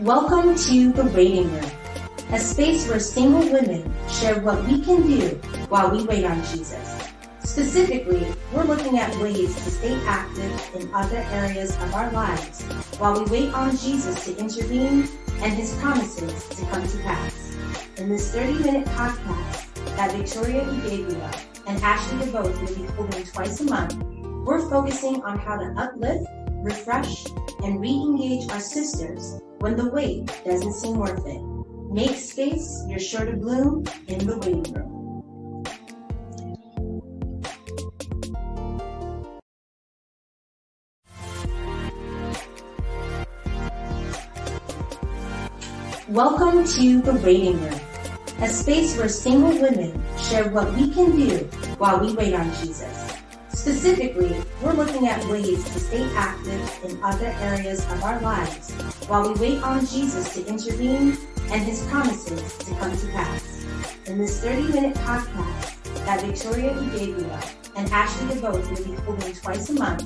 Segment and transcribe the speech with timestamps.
[0.00, 1.70] Welcome to The Waiting Room,
[2.30, 5.28] a space where single women share what we can do
[5.70, 7.10] while we wait on Jesus.
[7.38, 12.60] Specifically, we're looking at ways to stay active in other areas of our lives
[12.98, 15.08] while we wait on Jesus to intervene
[15.40, 17.56] and his promises to come to pass.
[17.96, 23.64] In this 30-minute podcast that Victoria Udavia and Ashley DeVoe will be holding twice a
[23.64, 23.94] month,
[24.44, 26.26] we're focusing on how to uplift,
[26.66, 27.24] refresh,
[27.62, 31.40] and re-engage our sisters when the wait doesn't seem worth it.
[31.92, 35.22] Make space, you're sure to bloom in the waiting room.
[46.08, 47.80] Welcome to The Waiting Room,
[48.40, 51.36] a space where single women share what we can do
[51.78, 53.05] while we wait on Jesus.
[53.66, 58.70] Specifically, we're looking at ways to stay active in other areas of our lives
[59.08, 61.18] while we wait on Jesus to intervene
[61.50, 63.66] and his promises to come to pass.
[64.06, 69.74] In this 30-minute podcast that Victoria Udavia and Ashley DeVoe will be holding twice a
[69.74, 70.04] month,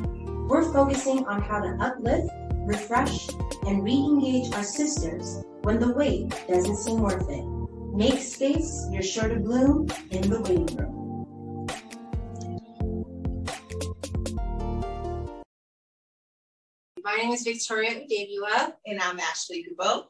[0.49, 2.31] we're focusing on how to uplift,
[2.67, 3.29] refresh,
[3.67, 7.45] and re-engage our sisters when the wait doesn't seem worth it.
[7.95, 11.00] Make space, you're sure to bloom in the waiting room.
[17.23, 20.05] Name is Victoria Udavia, And I'm Ashley Dubois.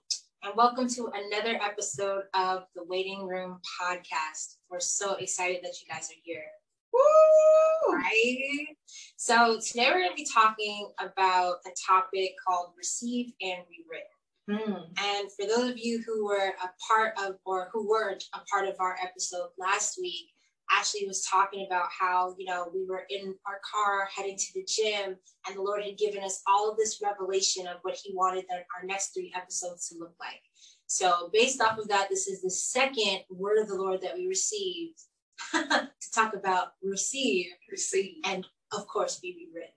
[0.44, 4.58] and welcome to another episode of the Waiting Room podcast.
[4.70, 6.44] We're so excited that you guys are here,
[6.92, 7.94] Woo!
[7.96, 8.76] right?
[9.16, 14.06] So, today we're going to be talking about a topic called Receive and Rewritten.
[14.48, 14.82] Hmm.
[14.96, 18.68] And for those of you who were a part of, or who weren't a part
[18.68, 20.29] of our episode last week,
[20.70, 24.64] Ashley was talking about how, you know, we were in our car heading to the
[24.66, 28.44] gym, and the Lord had given us all of this revelation of what He wanted
[28.50, 30.42] our next three episodes to look like.
[30.86, 34.26] So, based off of that, this is the second word of the Lord that we
[34.26, 35.00] received
[35.52, 38.16] to talk about receive Receive.
[38.24, 39.74] and, of course, be rewritten.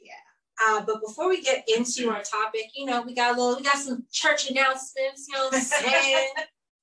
[0.00, 0.12] Yeah.
[0.64, 3.62] Uh, but before we get into our topic, you know, we got a little, we
[3.62, 6.28] got some church announcements, you know what I'm saying?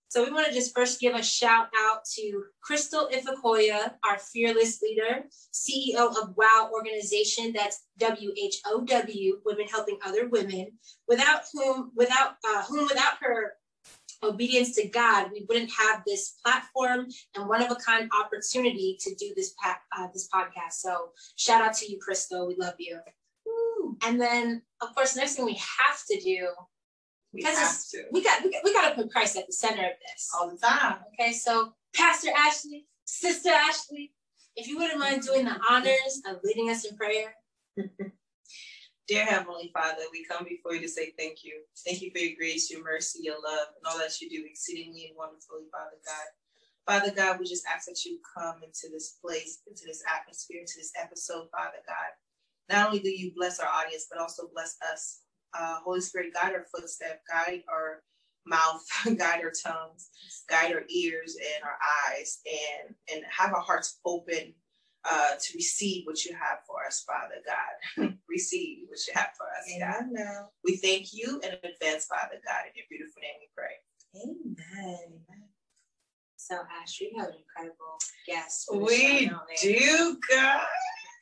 [0.09, 4.81] So we want to just first give a shout out to Crystal Ifakoya, our fearless
[4.81, 10.71] leader, CEO of WOW organization, that's W-H-O-W, Women Helping Other Women,
[11.07, 13.53] without whom, without uh, whom, without her
[14.23, 19.13] obedience to God, we wouldn't have this platform and one of a kind opportunity to
[19.13, 20.73] do this pa- uh, this podcast.
[20.73, 22.47] So shout out to you, Crystal.
[22.47, 22.99] We love you.
[23.45, 23.95] Woo.
[24.03, 26.47] And then, of course, the next thing we have to do
[27.33, 28.03] We because have it's- to.
[28.11, 30.29] we got we got, we got to put Christ at the center of this.
[30.33, 30.97] All the time.
[31.13, 34.11] Okay, so Pastor Ashley, Sister Ashley,
[34.55, 37.35] if you wouldn't mind doing the honors of leading us in prayer.
[39.07, 41.61] Dear Heavenly Father, we come before you to say thank you.
[41.83, 45.07] Thank you for your grace, your mercy, your love, and all that you do exceedingly
[45.07, 46.27] and wonderfully, Father God.
[46.85, 50.73] Father God, we just ask that you come into this place, into this atmosphere, into
[50.77, 52.11] this episode, Father God.
[52.69, 55.21] Not only do you bless our audience, but also bless us.
[55.57, 58.03] Uh, Holy Spirit, guide our footsteps, guide our
[58.45, 58.83] mouth,
[59.17, 60.09] guide our tongues,
[60.49, 61.77] guide our ears and our
[62.11, 64.53] eyes, and and have our hearts open
[65.05, 68.17] uh, to receive what you have for us, Father God.
[68.29, 70.07] receive what you have for us, God.
[70.09, 70.45] Amen.
[70.63, 72.65] We thank you in advance, Father God.
[72.67, 73.75] In your beautiful name we pray.
[74.15, 75.21] Amen.
[76.35, 78.69] So Ashley, you have an incredible guest.
[78.71, 80.61] We don't God.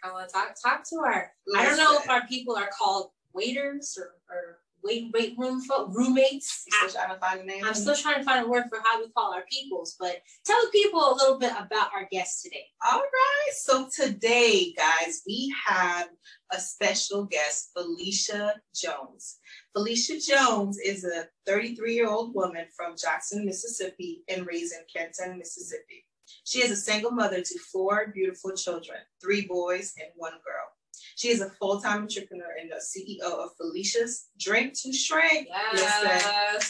[0.04, 1.32] I want to talk talk to our.
[1.56, 5.90] I don't know if our people are called waiters or, or wait wait room folk
[5.94, 6.66] roommates.
[6.68, 7.64] Still trying to find a name?
[7.66, 10.60] I'm still trying to find a word for how we call our peoples, but tell
[10.62, 12.66] the people a little bit about our guest today.
[12.90, 13.54] All right.
[13.54, 16.08] So today, guys, we have
[16.52, 19.40] a special guest, Felicia Jones.
[19.76, 25.38] Felicia Jones is a 33 year old woman from Jackson, Mississippi, and raised in Canton,
[25.38, 26.06] Mississippi.
[26.44, 30.77] She is a single mother to four beautiful children, three boys and one girl.
[31.18, 35.48] She is a full time entrepreneur and the CEO of Felicia's Drink to Shrink.
[35.74, 36.22] Listen,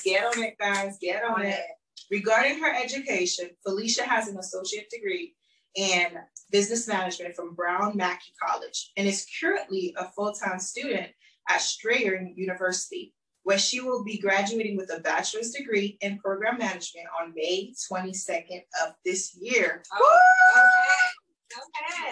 [0.06, 0.98] get on it, guys.
[1.02, 1.60] Get on it.
[2.10, 5.36] Regarding her education, Felicia has an associate degree
[5.76, 6.14] in
[6.50, 11.10] business management from Brown Mackie College and is currently a full-time student
[11.50, 17.08] at Strayer University, where she will be graduating with a bachelor's degree in program management
[17.22, 19.84] on May 22nd of this year.
[19.94, 20.20] Oh,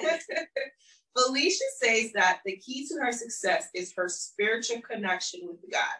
[0.03, 0.11] okay.
[0.11, 0.45] Okay.
[1.17, 5.95] Felicia says that the key to her success is her spiritual connection with God,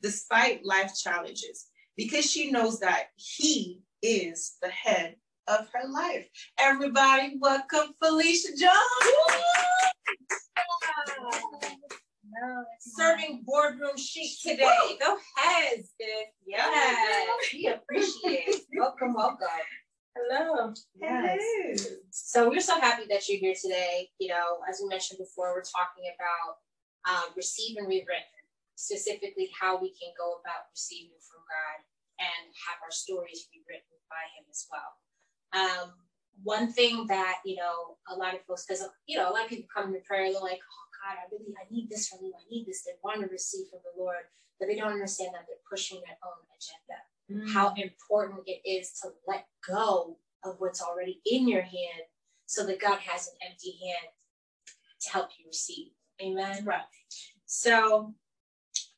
[0.00, 5.16] despite life challenges, because she knows that He is the head
[5.48, 6.26] of her life.
[6.58, 9.40] Everybody, welcome Felicia Jones.
[12.32, 14.98] No, serving boardroom chic today.
[15.00, 16.28] Go ahead, sis.
[16.46, 18.62] Yes, we appreciate.
[18.78, 19.48] welcome, welcome.
[20.16, 20.74] Hello.
[20.98, 21.86] Yes.
[22.10, 24.10] So we're so happy that you're here today.
[24.18, 26.58] You know, as we mentioned before, we're talking about
[27.06, 28.42] um, receive and rewritten,
[28.74, 31.78] specifically how we can go about receiving from God
[32.18, 34.90] and have our stories rewritten by Him as well.
[35.54, 35.86] Um,
[36.42, 39.50] one thing that you know a lot of folks, because you know a lot of
[39.50, 42.34] people come to prayer, they're like, "Oh God, I really I need this from you.
[42.34, 44.26] I need this." They want to receive from the Lord,
[44.58, 46.98] but they don't understand that they're pushing their own agenda
[47.52, 52.02] how important it is to let go of what's already in your hand
[52.46, 54.12] so that God has an empty hand
[55.02, 55.88] to help you receive.
[56.22, 56.64] Amen.
[56.64, 56.82] Right.
[57.46, 58.14] So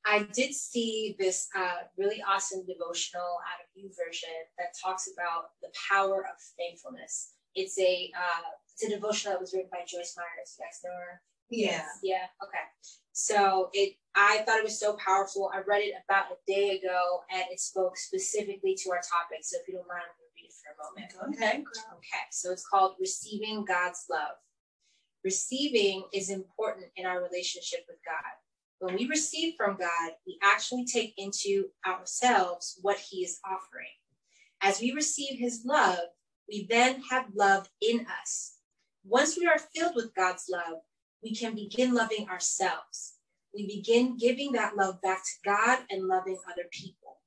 [0.04, 5.50] I did see this uh, really awesome devotional out of you version that talks about
[5.62, 7.34] the power of thankfulness.
[7.54, 10.26] It's a uh, it's a devotional that was written by Joyce Meyer.
[10.38, 11.22] You guys know her?
[11.50, 11.84] Yeah.
[12.02, 12.26] Yeah.
[12.42, 12.64] Okay.
[13.12, 15.50] So it, I thought it was so powerful.
[15.54, 19.40] I read it about a day ago, and it spoke specifically to our topic.
[19.42, 21.36] So if you don't mind, I'm going to read it for a moment.
[21.36, 21.64] Okay.
[21.96, 22.24] Okay.
[22.30, 24.36] So it's called Receiving God's Love.
[25.24, 28.32] Receiving is important in our relationship with God.
[28.80, 33.86] When we receive from God, we actually take into ourselves what He is offering.
[34.60, 36.00] As we receive His love,
[36.48, 38.56] we then have love in us.
[39.04, 40.78] Once we are filled with God's love,
[41.22, 43.14] we can begin loving ourselves.
[43.54, 47.18] We begin giving that love back to God and loving other people.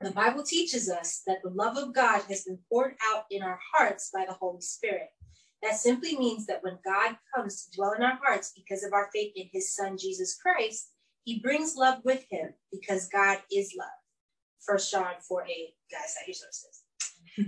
[0.00, 3.60] The Bible teaches us that the love of God has been poured out in our
[3.72, 5.10] hearts by the Holy Spirit.
[5.62, 9.08] That simply means that when God comes to dwell in our hearts because of our
[9.14, 10.90] faith in his son, Jesus Christ,
[11.24, 13.86] he brings love with him because God is love.
[14.66, 15.50] First John 4 8,
[15.92, 16.82] guys, that your sources.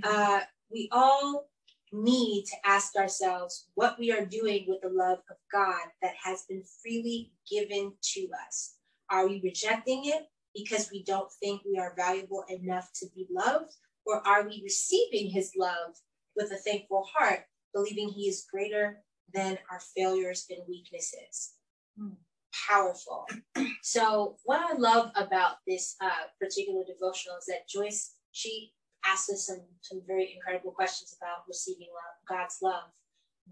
[0.04, 0.40] Uh,
[0.70, 1.48] we all
[1.94, 6.44] need to ask ourselves what we are doing with the love of God that has
[6.48, 8.74] been freely given to us.
[9.10, 13.72] Are we rejecting it because we don't think we are valuable enough to be loved?
[14.06, 15.94] Or are we receiving his love
[16.36, 19.02] with a thankful heart, believing he is greater
[19.32, 21.54] than our failures and weaknesses?
[22.68, 23.26] Powerful.
[23.82, 26.08] So, what I love about this uh,
[26.40, 28.72] particular devotional is that Joyce, she
[29.06, 32.90] asked us some, some very incredible questions about receiving love, God's love,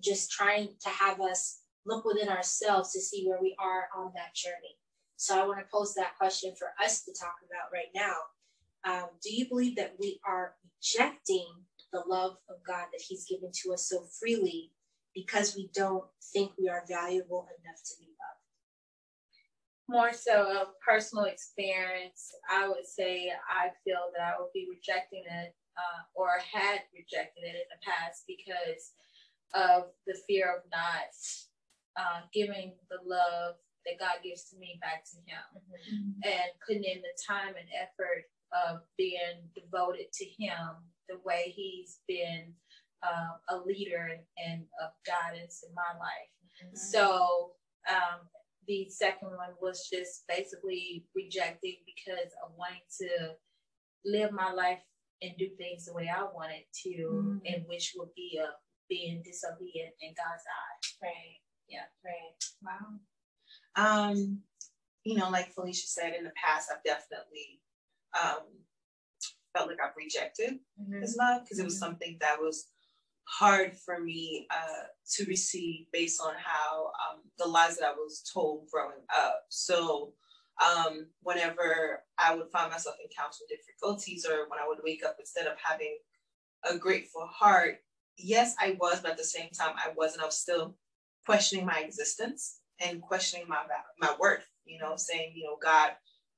[0.01, 4.35] just trying to have us look within ourselves to see where we are on that
[4.35, 4.79] journey.
[5.17, 8.15] So I want to pose that question for us to talk about right now.
[8.85, 11.47] Um, do you believe that we are rejecting
[11.93, 14.73] the love of God that He's given to us so freely
[15.15, 18.32] because we don't think we are valuable enough to be loved?
[19.93, 25.23] More so of personal experience, I would say I feel that I would be rejecting
[25.29, 28.97] it uh, or had rejected it in the past because
[29.55, 31.13] of the fear of not
[31.97, 33.55] uh, giving the love
[33.85, 36.25] that God gives to me back to Him mm-hmm.
[36.25, 42.01] and putting in the time and effort of being devoted to Him the way He's
[42.09, 42.55] been
[43.03, 46.33] uh, a leader and, and of guidance in my life.
[46.65, 46.77] Mm-hmm.
[46.77, 47.53] So,
[47.91, 48.21] um,
[48.67, 53.35] the second one was just basically rejected because of wanting to
[54.05, 54.81] live my life
[55.21, 57.39] and do things the way I wanted to, mm-hmm.
[57.47, 58.49] and which would be a
[58.89, 60.97] being disobedient in God's eyes.
[61.03, 61.41] Right.
[61.69, 61.89] Yeah.
[62.05, 62.39] Right.
[62.63, 64.11] Wow.
[64.11, 64.43] Um,
[65.05, 67.61] you know, like Felicia said in the past, I've definitely
[68.13, 68.43] um
[69.57, 71.01] felt like I've rejected mm-hmm.
[71.01, 71.63] his love because mm-hmm.
[71.63, 71.85] it was mm-hmm.
[71.85, 72.69] something that was
[73.25, 78.23] hard for me uh, to receive based on how um, the lies that I was
[78.33, 79.43] told growing up.
[79.49, 80.13] So
[80.63, 85.47] um, whenever I would find myself encountering difficulties or when I would wake up instead
[85.47, 85.97] of having
[86.71, 87.79] a grateful heart,
[88.19, 90.23] yes, I was, but at the same time, I wasn't.
[90.23, 90.77] I was still
[91.25, 93.63] questioning my existence and questioning my
[93.99, 94.47] my worth.
[94.65, 95.93] You know, saying, you know, God,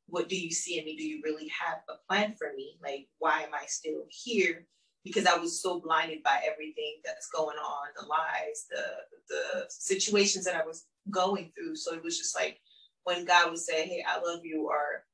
[0.06, 0.96] what do you see in me?
[0.96, 2.78] Do you really have a plan for me?
[2.82, 4.66] Like, why am I still here?
[5.04, 8.84] Because I was so blinded by everything that's going on, the lies, the
[9.28, 11.76] the situations that I was going through.
[11.76, 12.60] So it was just like
[13.04, 15.04] when God would say, "Hey, I love you," or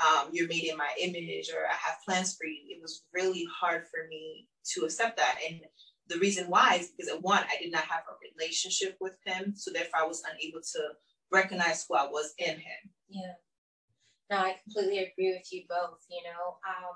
[0.00, 3.46] um, "You're made in my image," or "I have plans for you," it was really
[3.60, 5.38] hard for me to accept that.
[5.48, 5.60] And
[6.08, 9.54] the reason why is because at one, I did not have a relationship with Him,
[9.56, 10.80] so therefore I was unable to
[11.32, 12.90] recognize who I was in Him.
[13.08, 13.34] Yeah.
[14.30, 15.98] No, I completely agree with you both.
[16.08, 16.94] You know, um,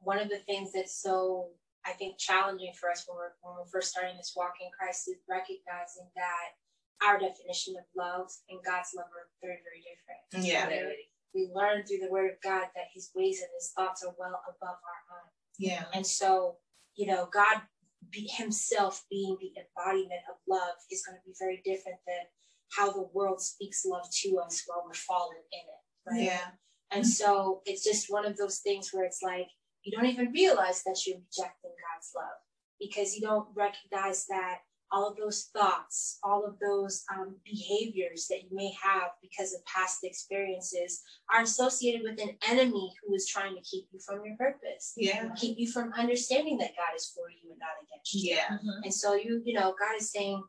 [0.00, 1.50] one of the things that's so
[1.86, 5.08] I think challenging for us when we're when we're first starting this walk in Christ
[5.08, 6.58] is recognizing that
[7.02, 10.22] our definition of love and God's love are very, very different.
[10.34, 10.92] Mm, yeah.
[11.34, 14.40] We learn through the word of God that his ways and his thoughts are well
[14.48, 15.30] above our own.
[15.58, 15.84] Yeah.
[15.94, 16.56] And so,
[16.96, 17.62] you know, God
[18.10, 22.26] be himself being the embodiment of love is going to be very different than
[22.72, 26.10] how the world speaks love to us while we're fallen in it.
[26.10, 26.26] Right?
[26.26, 26.50] Yeah.
[26.90, 29.48] And so it's just one of those things where it's like
[29.84, 32.38] you don't even realize that you're rejecting God's love
[32.80, 34.58] because you don't recognize that
[34.90, 39.64] all of those thoughts, all of those um, behaviors that you may have because of
[39.66, 44.36] past experiences are associated with an enemy who is trying to keep you from your
[44.36, 44.94] purpose.
[44.96, 45.28] Yeah.
[45.36, 48.34] Keep you from understanding that God is for you and not against you.
[48.34, 48.56] Yeah.
[48.56, 48.84] Mm-hmm.
[48.84, 50.42] And so you, you know, God is saying,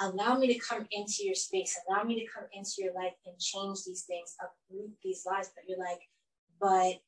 [0.00, 3.38] allow me to come into your space, allow me to come into your life and
[3.38, 5.50] change these things, uproot these lies.
[5.54, 6.00] But you're like,
[6.60, 7.00] but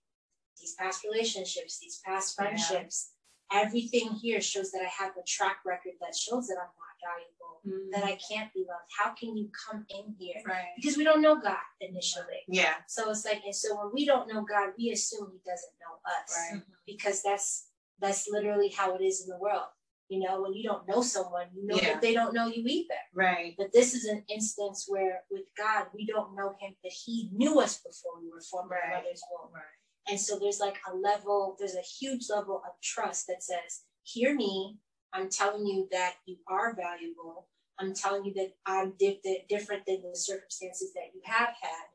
[0.60, 2.44] these past relationships, these past Yeah.
[2.44, 3.12] friendships,
[3.52, 7.60] everything here shows that I have a track record that shows that I'm not valuable,
[7.64, 7.90] mm.
[7.92, 8.90] that I can't be loved.
[8.98, 10.42] How can you come in here?
[10.44, 10.66] Right.
[10.76, 12.42] Because we don't know God initially.
[12.48, 12.74] Yeah.
[12.88, 15.94] So it's like, and so when we don't know God, we assume He doesn't know
[16.04, 16.60] us Right.
[16.60, 16.72] Mm-hmm.
[16.86, 19.68] because that's that's literally how it is in the world.
[20.08, 21.94] You know, when you don't know someone, you know Yeah.
[21.94, 22.94] that they don't know you either.
[23.14, 23.54] Right.
[23.56, 27.58] But this is an instance where with God, we don't know him, but he knew
[27.60, 29.02] us before we were formed in our Right.
[29.04, 29.52] mother's womb.
[29.52, 29.62] Right.
[30.08, 34.34] And so there's like a level, there's a huge level of trust that says, hear
[34.34, 34.78] me.
[35.12, 37.48] I'm telling you that you are valuable.
[37.78, 41.86] I'm telling you that I'm di- different than the circumstances that you have had.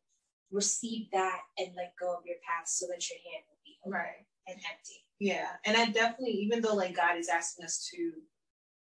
[0.51, 3.93] Receive that and let go of your past so that your hand will be open
[3.93, 4.25] Right.
[4.47, 5.05] and empty.
[5.19, 5.47] Yeah.
[5.65, 8.11] And I definitely, even though like God is asking us to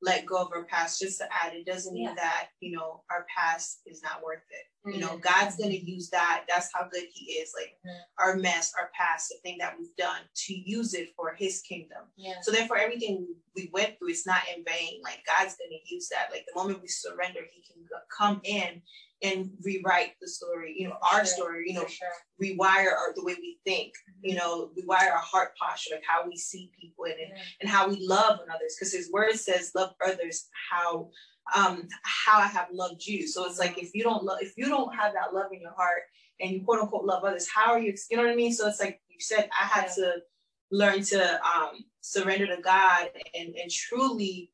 [0.03, 2.15] let go of our past, just to add, it doesn't mean Yeah.
[2.15, 4.67] that, you know, our past is not worth it.
[4.87, 5.19] You know.
[5.19, 6.45] God's gonna use that.
[6.49, 7.53] That's how good He is.
[7.55, 8.01] Like Mhm.
[8.19, 12.11] our mess, our past, the thing that we've done to use it for His kingdom.
[12.17, 12.41] Yeah.
[12.43, 15.01] So therefore, everything we went through is not in vain.
[15.03, 16.31] Like God's gonna use that.
[16.31, 18.83] Like the moment we surrender, He can come in
[19.23, 20.75] and rewrite the story.
[20.79, 21.37] You know, our Sure.
[21.37, 21.65] story.
[21.69, 22.09] You know, sure.
[22.41, 23.93] rewire our, the way we think.
[24.23, 27.43] You know, rewire our heart posture, like how we see people and Yeah.
[27.61, 28.77] and how we love others.
[28.79, 31.11] Because His Word says, "Love others how
[31.57, 34.67] um how I have loved you." So it's like if you don't love, if you
[34.69, 36.03] don't have that love in your heart,
[36.41, 37.95] and you quote unquote love others, how are you?
[38.11, 38.53] You know what I mean?
[38.53, 39.95] So it's like you said, I had Yeah.
[39.95, 40.23] to
[40.71, 44.53] learn to um surrender to God and and truly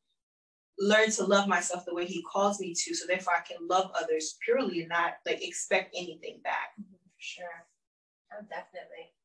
[0.79, 2.95] learn to love myself the way He calls me to.
[2.95, 6.75] So therefore, I can love others purely and not like expect anything back.
[6.77, 6.83] For
[7.19, 7.67] sure.
[8.33, 9.16] Oh, definitely.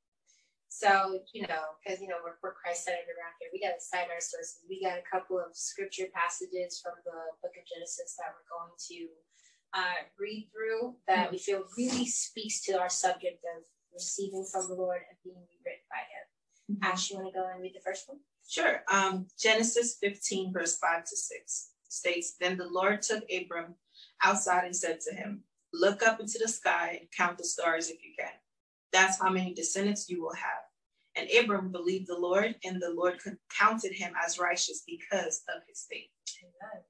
[0.82, 3.54] So, you know, because, you know, we're, we're Christ centered around here.
[3.54, 4.66] We got to cite our sources.
[4.66, 8.74] We got a couple of scripture passages from the book of Genesis that we're going
[8.90, 9.00] to
[9.78, 13.62] uh, read through that we feel really speaks to our subject of
[13.94, 16.82] receiving from the Lord and being rewritten by Him.
[16.82, 18.18] Ash, you want to go and read the first one?
[18.50, 18.82] Sure.
[18.90, 23.76] Um, Genesis 15, verse 5 to 6 states Then the Lord took Abram
[24.24, 28.04] outside and said to him, Look up into the sky and count the stars if
[28.04, 28.34] you can.
[28.92, 30.71] That's how many descendants you will have.
[31.16, 33.20] And Abram believed the Lord, and the Lord
[33.58, 36.10] counted him as righteous because of his faith.
[36.42, 36.84] Amen.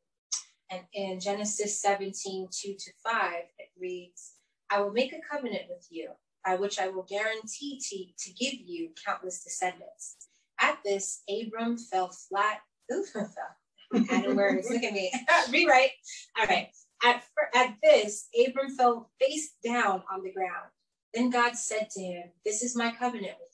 [0.72, 4.34] And in Genesis 17, 2 to 5, it reads,
[4.70, 6.12] I will make a covenant with you,
[6.46, 10.16] by which I will guarantee to, to give you countless descendants.
[10.60, 12.60] At this, Abram fell flat.
[12.94, 14.06] Ooh, fell.
[14.10, 14.70] Adding words.
[14.70, 15.12] Look at me.
[15.52, 15.92] Rewrite.
[16.40, 16.70] All right.
[17.04, 17.24] At,
[17.54, 20.70] at this, Abram fell face down on the ground.
[21.14, 23.51] Then God said to him, This is my covenant with.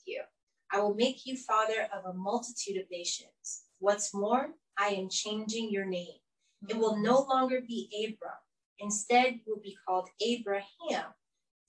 [0.72, 3.64] I will make you father of a multitude of nations.
[3.78, 6.20] What's more, I am changing your name.
[6.68, 8.38] It will no longer be Abram.
[8.78, 11.14] Instead, you will be called Abraham,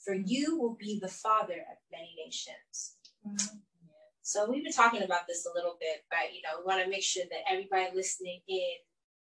[0.03, 2.95] for you will be the father of many nations.
[4.21, 6.89] So we've been talking about this a little bit, but you know, we want to
[6.89, 8.77] make sure that everybody listening in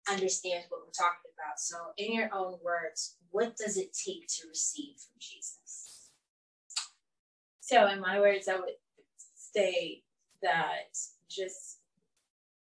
[0.09, 1.59] understands what we're talking about.
[1.59, 6.09] So, in your own words, what does it take to receive from Jesus?
[7.59, 8.80] So, in my words, I would
[9.55, 10.03] say
[10.41, 10.95] that
[11.29, 11.79] just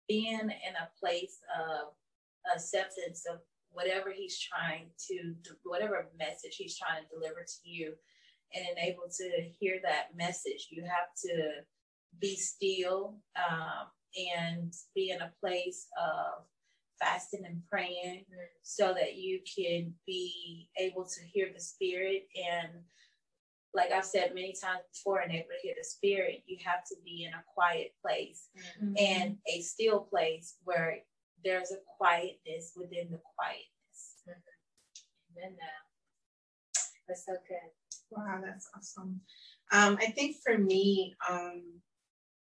[0.09, 1.93] being in a place of
[2.55, 3.41] acceptance of
[3.71, 7.93] whatever he's trying to, whatever message he's trying to deliver to you,
[8.55, 11.63] and able to hear that message, you have to
[12.21, 13.89] be still um,
[14.39, 16.45] and be in a place of
[17.01, 18.25] fasting and praying
[18.63, 22.71] so that you can be able to hear the spirit and
[23.77, 26.97] like I've said many times before, and able to hear the spirit, you have to
[27.05, 28.49] be in a quiet place
[28.99, 30.99] and a still place where
[31.45, 33.69] there's a quietness within the quietness.
[35.37, 35.57] Amen.
[35.61, 35.67] Now,
[37.07, 37.71] that's so good.
[38.11, 39.21] Wow, that's awesome.
[39.73, 41.81] Um, I think for me, um,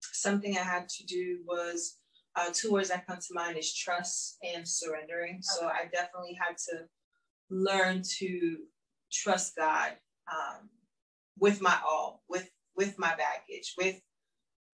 [0.02, 2.00] something I had to do was
[2.36, 5.40] uh, two words that come to mind is trust and surrendering.
[5.42, 6.86] So I definitely had to
[7.50, 8.58] learn to
[9.12, 9.92] trust God
[10.32, 10.70] um,
[11.42, 14.00] with my all, with with my baggage, with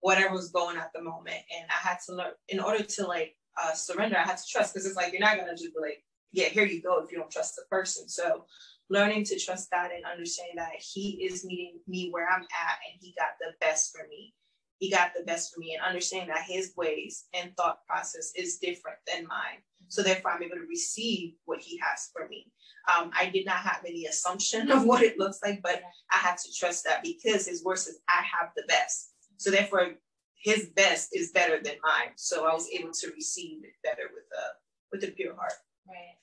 [0.00, 3.34] whatever was going at the moment, and I had to learn in order to like
[3.60, 4.16] uh, surrender.
[4.16, 6.66] I had to trust because it's like you're not gonna just be like yeah, here
[6.66, 8.08] you go if you don't trust the person.
[8.08, 8.44] So
[8.90, 13.00] learning to trust God and understanding that He is meeting me where I'm at and
[13.00, 14.34] He got the best for me.
[14.78, 18.58] He got the best for me and understanding that His ways and thought process is
[18.58, 19.62] different than mine.
[19.88, 22.52] So therefore, I'm able to receive what He has for me.
[22.86, 26.36] Um, I did not have any assumption of what it looks like, but I had
[26.38, 29.12] to trust that because His word says I have the best.
[29.36, 29.94] So therefore,
[30.42, 32.12] His best is better than mine.
[32.16, 34.46] So I was able to receive it better with a
[34.92, 35.52] with a pure heart.
[35.86, 36.16] Right.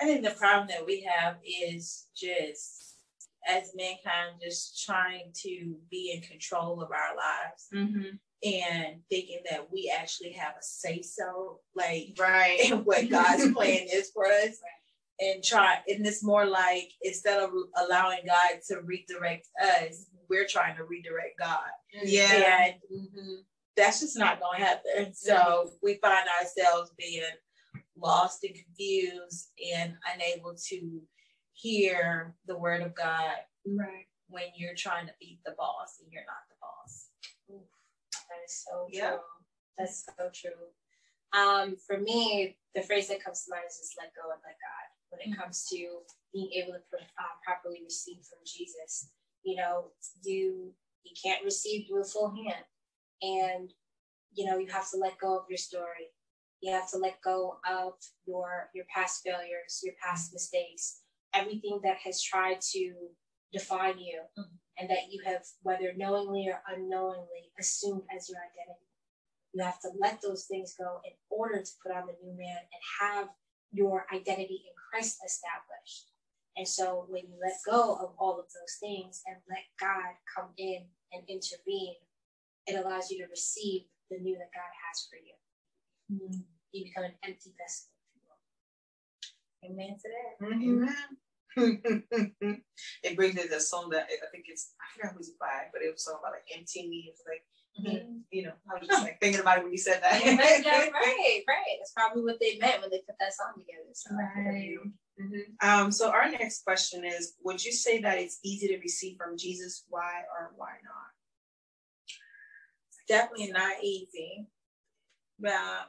[0.00, 2.96] I think the problem that we have is just
[3.48, 8.16] as mankind just trying to be in control of our lives Mm-hmm.
[8.42, 12.58] and thinking that we actually have a say so, like Right.
[12.70, 14.58] in what God's plan is for us.
[15.20, 20.76] And try, and it's more like instead of allowing God to redirect us, we're trying
[20.76, 21.60] to redirect God.
[22.02, 22.64] Yeah.
[22.64, 22.74] And
[23.76, 25.14] that's just not going to happen.
[25.14, 27.22] So we find ourselves being
[27.96, 31.00] lost and confused and unable to
[31.52, 34.06] hear the word of God Right.
[34.28, 37.10] when you're trying to beat the boss and you're not the boss.
[37.48, 39.10] That is so Yeah.
[39.10, 39.20] true.
[39.78, 40.72] That's so true.
[41.32, 44.56] Um, for me, the phrase that comes to mind is just let go and let
[44.58, 44.90] God.
[45.14, 45.76] When it comes to
[46.32, 49.10] being able to uh, properly receive from Jesus,
[49.44, 49.92] you know,
[50.24, 50.72] you
[51.04, 52.64] you can't receive with a full hand,
[53.22, 53.72] and
[54.32, 56.10] you know you have to let go of your story.
[56.60, 57.94] You have to let go of
[58.26, 61.00] your your past failures, your past mistakes,
[61.32, 62.94] everything that has tried to
[63.52, 64.58] define you, Mhm.
[64.78, 68.88] and that you have, whether knowingly or unknowingly, assumed as your identity.
[69.52, 72.58] You have to let those things go in order to put on the new man
[72.58, 73.28] and have
[73.74, 76.10] your identity in Christ established.
[76.56, 80.50] And so when you let go of all of those things and let God come
[80.56, 81.98] in and intervene,
[82.66, 85.34] it allows you to receive the new that God has for you.
[86.14, 86.40] Mm-hmm.
[86.72, 89.74] You become an empty vessel, if you will.
[89.74, 90.34] Amen to that.
[90.46, 90.84] Mm-hmm.
[90.84, 91.10] Amen.
[93.02, 95.70] it brings me to a song that I think it's I forgot who's it by,
[95.72, 97.10] but it was a song about like empty me.
[97.10, 100.22] It's like you know, I was just like thinking about it when you said that.
[100.22, 101.76] right, right, right.
[101.78, 103.90] That's probably what they meant when they put that song together.
[103.92, 104.10] So.
[105.20, 105.44] Mhm.
[105.62, 109.38] Um, so our next question is: Would you say that it's easy to receive from
[109.38, 109.84] Jesus?
[109.88, 111.14] Why or why not?
[113.08, 114.46] definitely not easy.
[115.46, 115.82] Uh,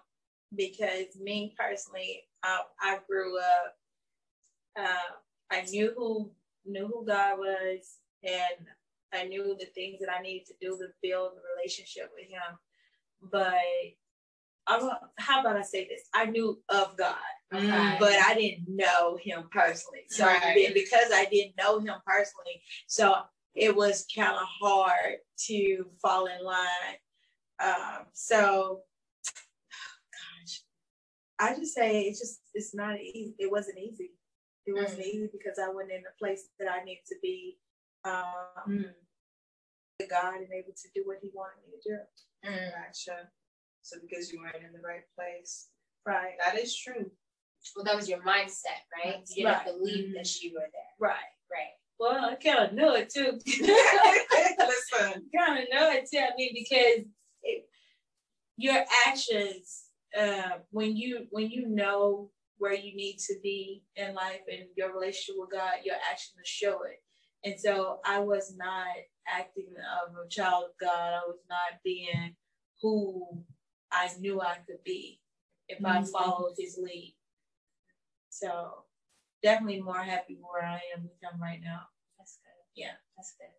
[0.55, 3.75] because me personally, uh, I grew up.
[4.77, 5.13] Uh,
[5.51, 6.31] I knew who
[6.65, 8.67] knew who God was, and
[9.15, 12.57] I knew the things that I needed to do to build a relationship with Him.
[13.31, 13.55] But
[14.67, 14.93] I don't.
[15.19, 16.01] How about I say this?
[16.13, 17.15] I knew of God,
[17.53, 17.99] Mm.
[17.99, 20.05] but I didn't know Him personally.
[20.09, 20.55] So Right.
[20.55, 23.15] be- because I didn't know Him personally, so
[23.53, 26.97] it was kind of hard to fall in line.
[27.59, 28.83] Um, so,
[29.25, 30.61] gosh,
[31.39, 33.35] I just say it's just it's not easy.
[33.39, 34.11] It wasn't easy.
[34.65, 37.59] It wasn't easy because I wasn't in the place that I needed to be.
[38.03, 38.25] Um,
[38.67, 38.95] with
[40.03, 41.99] God and able to do what He wanted me to do.
[42.43, 43.29] Gotcha.
[43.81, 45.69] So because you weren't in the right place,
[46.05, 46.33] Right.
[46.43, 47.09] that is true.
[47.75, 49.23] Well, that was your mindset, right?
[49.29, 49.65] You didn't Right.
[49.65, 50.93] believe that you were there.
[50.99, 51.31] Right.
[51.51, 51.73] Right.
[51.97, 53.39] Well, I kind of knew it too.
[53.47, 55.29] Listen.
[55.35, 56.19] kind of know it too.
[56.19, 57.05] I mean, because
[57.43, 57.69] it,
[58.57, 59.85] your actions,
[60.17, 64.93] uh, when you when you know where you need to be in life and your
[64.93, 67.01] relationship with God, your actions will show it.
[67.43, 68.87] And so I was not
[69.27, 69.73] acting
[70.07, 71.13] of a child of God.
[71.13, 72.35] I was not being
[72.81, 73.43] who
[73.91, 75.21] I knew I could be
[75.67, 76.11] if I Mhm.
[76.11, 77.15] followed His lead.
[78.29, 78.85] So
[79.41, 81.87] definitely more happy where I am with Him right now.
[82.17, 82.63] That's good.
[82.75, 82.95] Yeah.
[83.15, 83.51] That's good.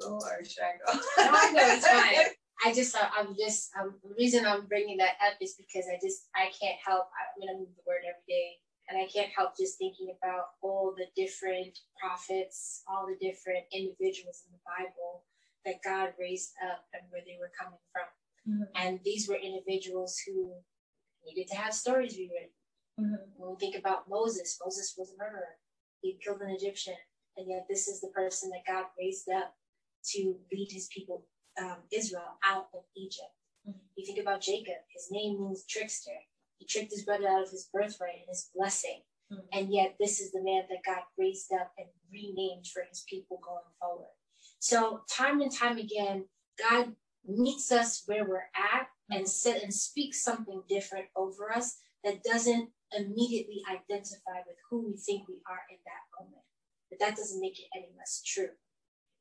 [0.00, 0.92] Go or should I go?
[0.94, 2.26] No, I know it's fine.
[2.64, 5.98] I just, I, I'm just, um, the reason I'm bringing that up is because I
[6.00, 7.08] just, I can't help.
[7.10, 8.60] I'm gonna move the word every day,
[8.92, 14.44] and I can't help just thinking about all the different prophets, all the different individuals
[14.46, 15.24] in the Bible
[15.64, 18.08] that God raised up and where they were coming from.
[18.46, 18.70] Mhm.
[18.74, 20.62] And these were individuals who
[21.24, 22.52] needed to have stories rewritten.
[23.36, 25.58] When we think about Moses, Moses was a murderer.
[26.02, 26.98] He killed an Egyptian,
[27.36, 29.56] and yet this is the person that God raised up
[30.10, 31.26] to lead his people,
[31.56, 33.34] um, Israel, out of Egypt.
[33.66, 33.80] Mhm.
[33.94, 36.26] You think about Jacob, his name means trickster.
[36.62, 39.02] He tricked his brother out of his birthright and his blessing.
[39.32, 39.48] Mhm.
[39.50, 43.38] And yet, this is the man that God raised up and renamed for his people
[43.38, 44.14] going forward.
[44.60, 46.94] So, time and time again, God
[47.24, 52.72] meets us where we're at and sit and speaks something different over us that doesn't
[52.92, 56.44] immediately identify with who we think we are in that moment.
[56.90, 58.56] But that doesn't make it any less true.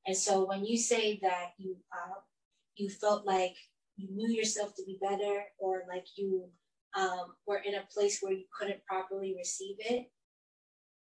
[0.06, 2.22] And so when you say that you uh,
[2.76, 3.56] you felt like
[3.96, 6.52] you knew yourself to be better, or like you
[6.98, 10.12] um, were in a place where you couldn't properly receive it,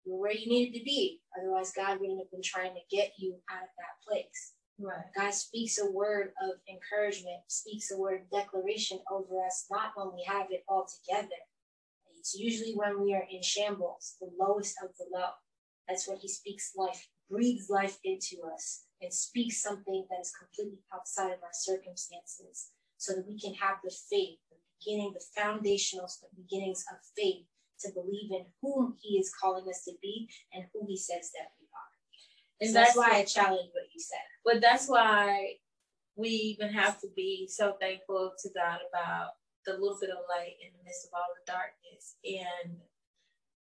[0.05, 1.21] you were where you needed to be.
[1.39, 4.55] Otherwise, God wouldn't have been trying to get you out of that place.
[4.79, 5.05] Right.
[5.15, 10.15] God speaks a word of encouragement, speaks a word of declaration over us, not when
[10.15, 11.37] we have it all together.
[12.19, 15.31] It's usually when we are in shambles, the lowest of the low.
[15.89, 20.81] That's when He speaks life, breathes life into us, and speaks something that is completely
[20.95, 24.39] outside of our circumstances so that we can have the faith,
[24.81, 27.45] beginning, the foundational the beginnings of faith
[27.81, 31.53] to believe in whom He is calling us to be and who He says that
[31.61, 31.93] we are.
[32.61, 34.19] And so that's, that's why I challenge what you said.
[34.45, 35.55] But that's why
[36.17, 39.31] we even have to be so thankful to God about
[39.67, 42.77] the little bit of light in the midst of all the darkness and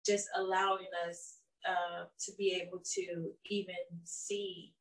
[0.06, 1.36] just allowing us
[1.68, 4.72] uh, to be able to even see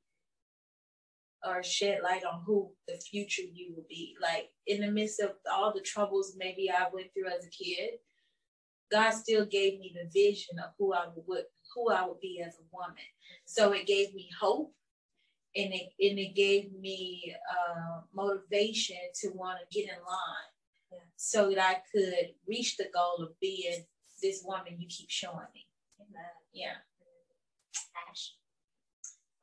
[1.45, 4.15] or shed light on who the future you will be.
[4.21, 7.99] Like in the midst of all the troubles maybe I went through as a kid,
[8.91, 11.43] God still gave me the vision of who I would
[11.75, 12.97] who I would be as a woman.
[13.45, 14.73] So it gave me hope
[15.55, 20.49] and it and it gave me uh, motivation to want to get in line
[20.91, 20.99] yeah.
[21.15, 23.85] so that I could reach the goal of being
[24.21, 25.67] this woman you keep showing me.
[25.99, 26.31] Amen.
[26.53, 26.88] Yeah.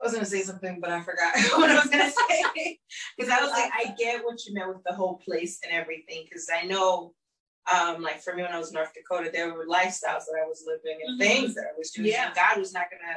[0.00, 2.78] I was gonna say something, but I forgot what I was gonna say.
[3.16, 6.24] Because I was like, I get what you meant with the whole place and everything.
[6.24, 7.14] Because I know,
[7.72, 10.46] um, like for me when I was in North Dakota, there were lifestyles that I
[10.46, 11.28] was living and mm-hmm.
[11.28, 12.08] things that I was doing.
[12.08, 12.26] Yeah.
[12.26, 13.14] And God was not gonna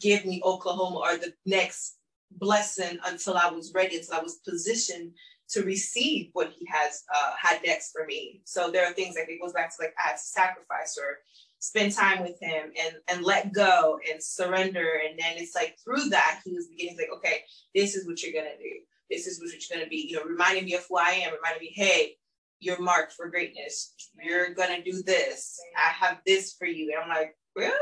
[0.00, 1.96] give me Oklahoma or the next
[2.30, 5.12] blessing until I was ready, until I was positioned
[5.50, 8.42] to receive what He has uh, had next for me.
[8.44, 11.18] So there are things like it goes back to like I to sacrifice or
[11.66, 15.00] spend time with him and and let go and surrender.
[15.08, 17.42] And then it's like through that he was beginning like okay
[17.74, 18.80] this is what you're gonna do.
[19.10, 21.60] This is what you're gonna be you know reminding me of who i am reminding
[21.60, 22.16] me hey
[22.58, 23.94] you're marked for greatness.
[24.18, 25.60] You're gonna do this.
[25.76, 26.90] I have this for you.
[26.92, 27.72] And i'm like really?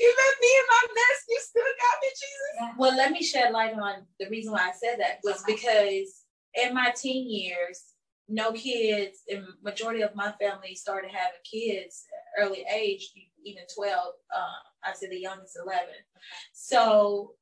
[0.00, 1.24] You me in my mess?
[1.28, 2.78] You still got me jesus?
[2.78, 5.44] Well let me shed light on the reason why i said that was uh-huh.
[5.46, 7.93] because in my teen years
[8.28, 12.04] no kids and majority of my family started having kids
[12.40, 13.10] early age
[13.44, 13.98] even 12
[14.34, 14.40] uh,
[14.84, 15.86] i said the youngest 11
[16.52, 17.32] so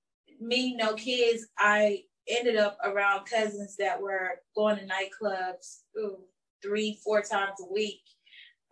[0.40, 6.18] me no kids i ended up around cousins that were going to nightclubs ooh,
[6.62, 8.02] three four times a week.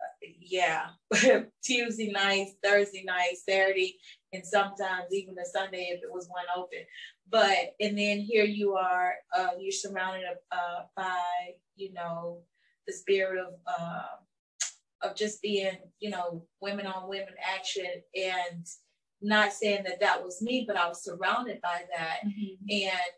[0.01, 0.87] Uh, yeah
[1.63, 3.97] tuesday nights thursday nights saturday
[4.33, 6.79] and sometimes even a sunday if it was one open
[7.29, 11.19] but and then here you are uh, you're surrounded uh, by
[11.75, 12.39] you know
[12.87, 14.03] the spirit of uh,
[15.01, 18.65] of just being you know women on women action and
[19.21, 22.55] not saying that that was me but i was surrounded by that mm-hmm.
[22.69, 23.11] and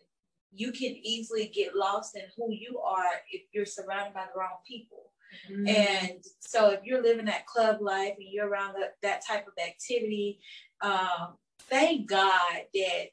[0.55, 4.57] you can easily get lost in who you are if you're surrounded by the wrong
[4.67, 5.11] people
[5.49, 5.67] mm-hmm.
[5.67, 9.53] and so if you're living that club life and you're around the, that type of
[9.65, 10.39] activity
[10.83, 11.37] um,
[11.69, 13.07] thank god that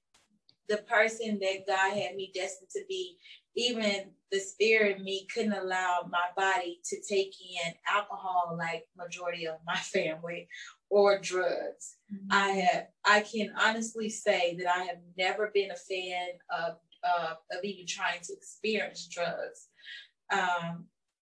[0.70, 3.16] the person that God had me destined to be,
[3.56, 9.46] even the spirit in me couldn't allow my body to take in alcohol like majority
[9.46, 10.48] of my family
[10.88, 11.96] or drugs.
[12.14, 12.28] Mm-hmm.
[12.30, 17.34] I have I can honestly say that I have never been a fan of uh,
[17.52, 19.68] of even trying to experience drugs.
[20.32, 20.84] Um,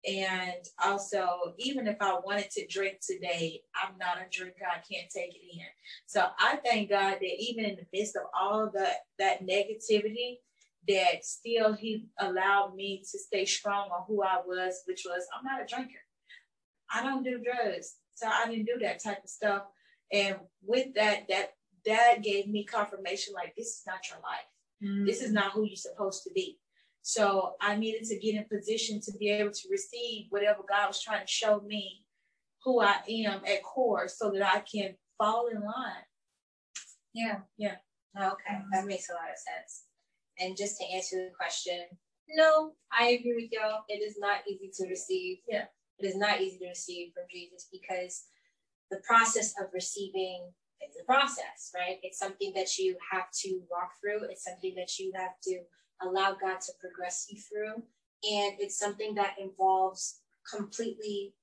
[0.08, 4.64] and also, even if I wanted to drink today, I'm not a drinker.
[4.64, 5.66] I can't take it in.
[6.06, 10.36] So I thank God that even in the midst of all that that negativity,
[10.88, 15.44] that still He allowed me to stay strong on who I was, which was I'm
[15.44, 16.00] not a drinker.
[16.92, 19.64] I don't do drugs, so I didn't do that type of stuff.
[20.12, 21.50] And with that, that
[21.84, 24.48] that gave me confirmation like this is not your life.
[24.82, 25.06] Mm-hmm.
[25.06, 26.58] This is not who you're supposed to be.
[27.02, 31.02] So I needed to get in position to be able to receive whatever God was
[31.02, 32.04] trying to show me
[32.64, 36.04] who I am at core so that I can fall in line.
[37.14, 37.38] Yeah.
[37.56, 37.76] Yeah.
[38.16, 38.54] Okay.
[38.54, 38.70] Mm-hmm.
[38.72, 39.84] That makes a lot of sense.
[40.38, 41.84] And just to answer the question,
[42.28, 43.82] no, I agree with y'all.
[43.88, 45.38] It is not easy to receive.
[45.48, 45.64] Yeah.
[45.98, 48.24] It is not easy to receive from Jesus because
[48.90, 50.50] the process of receiving
[50.86, 51.98] is a process, right?
[52.02, 54.28] It's something that you have to walk through.
[54.30, 55.60] It's something that you have to
[56.02, 57.82] allow God to progress you through.
[58.22, 61.34] And it's something that involves completely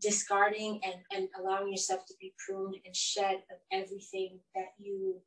[0.00, 5.20] discarding and, and allowing yourself to be pruned and shed of everything that you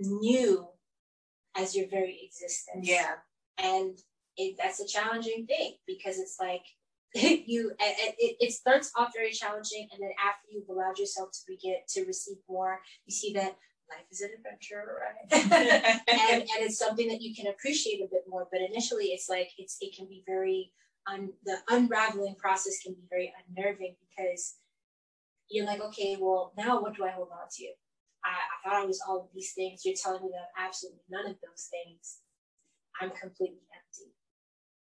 [0.00, 0.66] knew
[1.56, 2.86] as your very existence.
[2.88, 3.14] Yeah.
[3.58, 3.98] And
[4.36, 6.62] it, that's a challenging thing because it's like
[7.14, 11.76] you it, it starts off very challenging and then after you've allowed yourself to begin
[11.88, 13.56] to receive more you see that
[13.88, 16.02] life is an adventure, right?
[16.08, 18.46] and and it's something that you can appreciate a bit more.
[18.50, 20.72] But initially, it's like it's it can be very
[21.06, 24.56] un, the unraveling process can be very unnerving because
[25.48, 27.66] you're like, okay, well, now what do I hold on to?
[28.24, 29.84] I, I thought I was all of these things.
[29.84, 32.18] You're telling me that I'm absolutely none of those things.
[33.00, 34.12] I'm completely empty.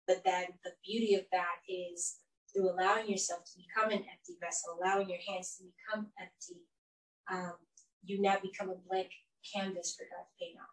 [0.07, 2.19] But then the beauty of that is
[2.53, 6.63] through allowing yourself to become an empty vessel, allowing your hands to become empty,
[7.31, 7.57] um,
[8.05, 9.09] you now become a blank
[9.55, 10.67] canvas for God to paint on.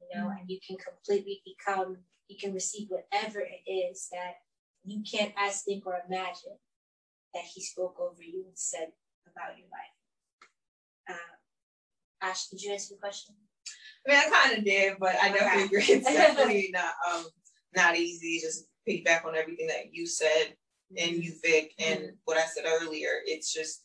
[0.00, 0.40] You know, mm-hmm.
[0.40, 4.34] and you can completely become, you can receive whatever it is that
[4.84, 6.56] you can't ask, think, or imagine
[7.34, 8.88] that He spoke over you and said
[9.26, 11.16] about your life.
[11.16, 13.34] Uh, Ash, did you answer the question?
[14.06, 15.94] I mean, I kind of did, but I definitely agree.
[15.94, 17.24] It's definitely not um
[17.76, 18.40] not easy.
[18.40, 20.54] Just piggyback on everything that you said
[20.96, 22.14] and you, Vic, and mm-hmm.
[22.24, 23.20] what I said earlier.
[23.26, 23.84] It's just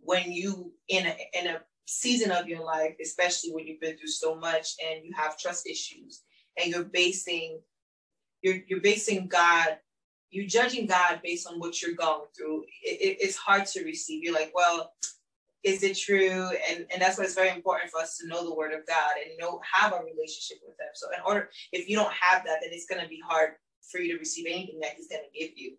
[0.00, 4.08] when you in a in a season of your life, especially when you've been through
[4.08, 6.22] so much and you have trust issues,
[6.58, 7.60] and you're basing
[8.42, 9.78] you're you're basing God,
[10.30, 12.64] you're judging God based on what you're going through.
[12.82, 14.22] It, it, it's hard to receive.
[14.22, 14.92] You're like, well,
[15.64, 16.50] is it true?
[16.70, 19.12] And and that's why it's very important for us to know the Word of God
[19.24, 20.88] and know have a relationship with Him.
[20.94, 23.52] So in order, if you don't have that, then it's going to be hard
[23.90, 25.72] for you to receive anything that He's going to give you.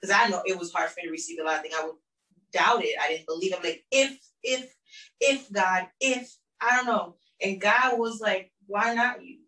[0.00, 0.26] Because mm-hmm.
[0.26, 1.74] I know it was hard for me to receive a lot of things.
[1.78, 1.94] I would
[2.52, 2.96] doubt it.
[3.00, 3.54] I didn't believe.
[3.56, 4.74] I'm like, if if
[5.20, 7.16] if God, if I don't know.
[7.42, 9.38] And God was like, why not you?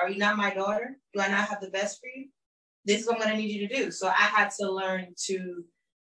[0.00, 0.96] Are you not my daughter?
[1.14, 2.28] Do I not have the best for you?
[2.84, 3.90] This is what I'm gonna need you to do.
[3.90, 5.64] So I had to learn to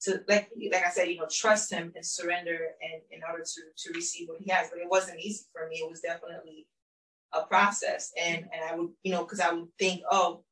[0.02, 3.60] to like like I said, you know, trust him and surrender and in order to
[3.76, 4.70] to receive what he has.
[4.70, 5.76] But it wasn't easy for me.
[5.76, 6.66] It was definitely
[7.32, 8.12] a process.
[8.20, 10.44] And and I would, you know, because I would think, oh,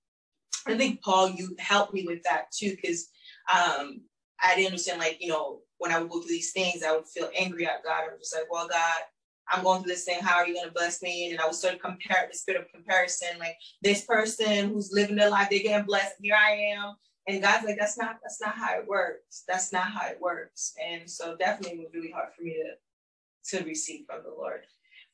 [0.66, 3.08] I think Paul, you helped me with that too, because
[3.52, 4.02] um
[4.42, 7.08] I didn't understand like, you know, when I would go through these things, I would
[7.08, 8.04] feel angry at God.
[8.04, 9.00] I was just like, well, God,
[9.48, 10.20] I'm going through this thing.
[10.20, 11.32] How are you going to bless me?
[11.32, 15.16] And I would start to compare the spirit of comparison, like this person who's living
[15.16, 16.14] their life, they're getting blessed.
[16.20, 16.94] Here I am.
[17.26, 19.42] And God's like, that's not, that's not how it works.
[19.48, 20.72] That's not how it works.
[20.88, 24.60] And so definitely it was really hard for me to, to receive from the Lord.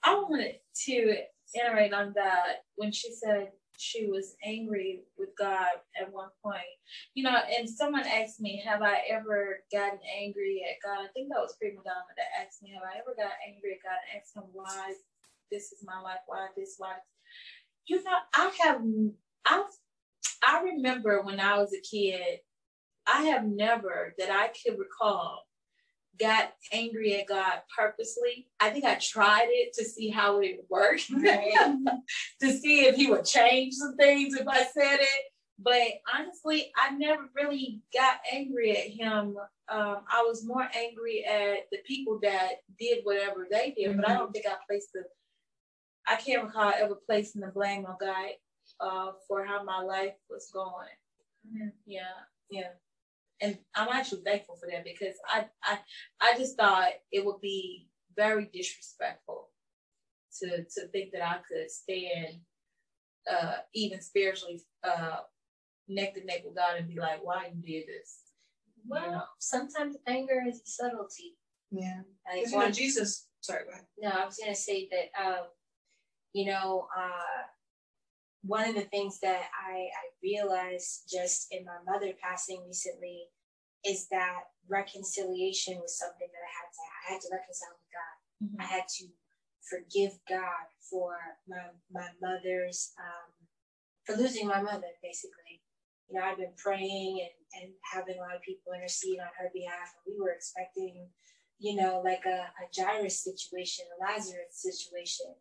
[0.03, 1.17] I wanted to
[1.55, 6.77] iterate on that when she said she was angry with God at one point.
[7.15, 11.05] You know, and someone asked me, Have I ever gotten angry at God?
[11.05, 13.85] I think that was Prima Donna that asked me, Have I ever got angry at
[13.85, 14.95] God and asked him why
[15.51, 16.95] this is my life, why this, why
[17.87, 18.83] you know, I have
[19.47, 19.65] I
[20.47, 22.41] I remember when I was a kid,
[23.07, 25.48] I have never that I could recall
[26.19, 28.49] got angry at God purposely.
[28.61, 33.25] I think I tried it to see how it worked, to see if He would
[33.25, 35.33] change some things if I said it.
[35.59, 35.83] But
[36.15, 39.37] honestly, I never really got angry at Him.
[39.69, 44.01] Um, I was more angry at the people that did whatever they did, mm-hmm.
[44.01, 45.05] but I don't think I placed the.
[46.07, 48.31] I can't recall ever placing the blame on God
[48.81, 50.89] uh, for how my life was going.
[51.47, 51.69] Mm-hmm.
[51.87, 52.01] Yeah,
[52.51, 52.69] yeah
[53.41, 55.79] and I'm actually thankful for that because I I
[56.21, 59.51] I just thought it would be very disrespectful
[60.41, 62.41] to to think that I could stand
[63.31, 65.19] uh even spiritually uh
[65.89, 68.21] neck to neck with God and be like, why you did this?
[68.87, 69.23] Well, you know?
[69.39, 71.37] sometimes anger is a subtlety.
[71.71, 72.01] Yeah.
[72.27, 73.87] Like you know, Jesus sorry, go ahead.
[73.99, 75.47] No, I was gonna say that um,
[76.33, 77.47] you know, uh
[78.43, 83.27] one of the things that I, I realized just in my mother passing recently
[83.85, 88.15] is that reconciliation was something that I had to I had to reconcile with God.
[88.45, 88.61] Mm-hmm.
[88.61, 89.05] I had to
[89.67, 91.17] forgive God for
[91.49, 93.31] my my mother's um,
[94.07, 95.63] for losing my mother basically.
[96.09, 99.51] You know, I've been praying and, and having a lot of people intercede on her
[99.53, 101.11] behalf and we were expecting,
[101.59, 105.37] you know, like a, a Jairus situation, a Lazarus situation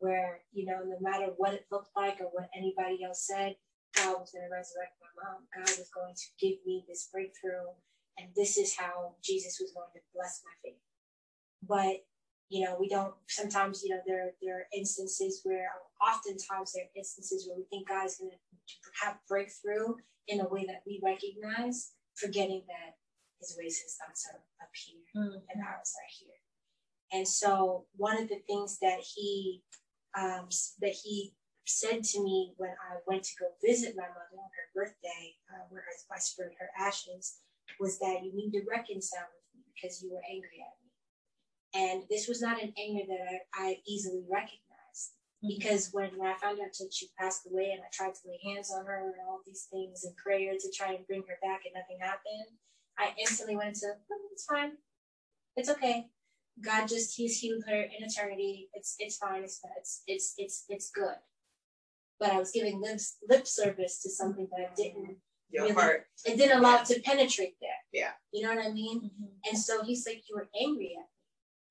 [0.00, 3.54] where, you know, no matter what it looked like or what anybody else said,
[3.96, 5.46] God was going to resurrect my mom.
[5.54, 7.70] God was going to give me this breakthrough.
[8.18, 10.82] And this is how Jesus was going to bless my faith.
[11.62, 12.04] But,
[12.48, 16.96] you know, we don't, sometimes, you know, there, there are instances where, oftentimes there are
[16.96, 19.94] instances where we think God is going to have breakthrough
[20.28, 22.96] in a way that we recognize, forgetting that
[23.38, 25.44] his ways and thoughts are up here mm-hmm.
[25.52, 26.40] and ours are here.
[27.12, 29.62] And so one of the things that he
[30.18, 30.48] um,
[30.80, 34.68] that he said to me when I went to go visit my mother on her
[34.74, 37.38] birthday, uh, where I spread her ashes,
[37.78, 40.90] was that you need to reconcile with me because you were angry at me.
[41.72, 43.22] And this was not an anger that
[43.54, 45.54] I, I easily recognized mm-hmm.
[45.54, 48.40] because when, when I found out that she passed away and I tried to lay
[48.42, 51.62] hands on her and all these things and prayer to try and bring her back
[51.64, 52.58] and nothing happened,
[52.98, 54.72] I instantly went into, oh, it's fine.
[55.56, 56.10] It's okay.
[56.62, 58.68] God just he's healed her in eternity.
[58.74, 59.44] It's it's fine.
[59.44, 61.16] It's it's it's it's it's good.
[62.20, 65.16] but I was giving lip, lip service to something that I didn't.
[65.50, 66.06] Your really- heart.
[66.24, 67.70] It didn't allow it to penetrate there.
[67.92, 68.10] Yeah.
[68.30, 69.00] You know what I mean?
[69.00, 69.48] Mm-hmm.
[69.48, 71.16] And so he's like, you were angry at me.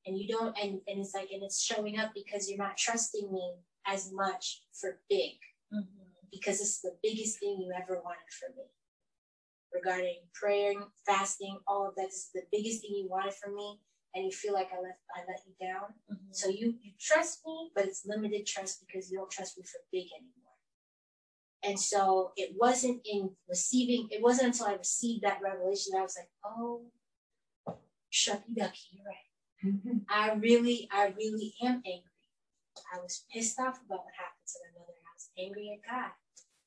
[0.07, 3.31] And you don't, and, and it's like, and it's showing up because you're not trusting
[3.31, 3.53] me
[3.85, 5.35] as much for big,
[5.71, 5.83] mm-hmm.
[6.31, 8.63] because it's the biggest thing you ever wanted from me.
[9.71, 13.79] Regarding praying, fasting, all of that is the biggest thing you wanted from me.
[14.15, 15.93] And you feel like I left, I let you down.
[16.11, 16.31] Mm-hmm.
[16.31, 19.79] So you, you trust me, but it's limited trust because you don't trust me for
[19.91, 20.39] big anymore.
[21.63, 26.03] And so it wasn't in receiving, it wasn't until I received that revelation that I
[26.03, 26.85] was like, oh,
[28.11, 29.29] shucky ducky, you're right.
[29.65, 29.97] Mm-hmm.
[30.09, 32.03] I really, I really am angry.
[32.95, 34.93] I was pissed off about what happened to my mother.
[34.95, 36.11] I was angry at God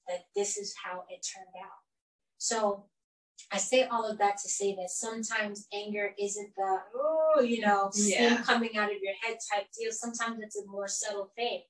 [0.08, 1.80] that this is how it turned out.
[2.38, 2.84] So
[3.50, 7.90] I say all of that to say that sometimes anger isn't the, oh, you know,
[7.92, 8.42] steam Yeah.
[8.42, 9.92] coming out of your head type deal.
[9.92, 11.62] Sometimes it's a more subtle thing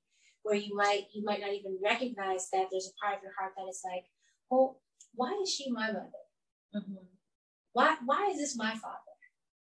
[0.42, 3.52] where you might you might not even recognize that there's a part of your heart
[3.56, 4.04] that is like,
[4.50, 4.80] well,
[5.14, 6.22] why is she my mother?
[6.74, 7.04] Mm-hmm.
[7.72, 8.96] Why why is this my father?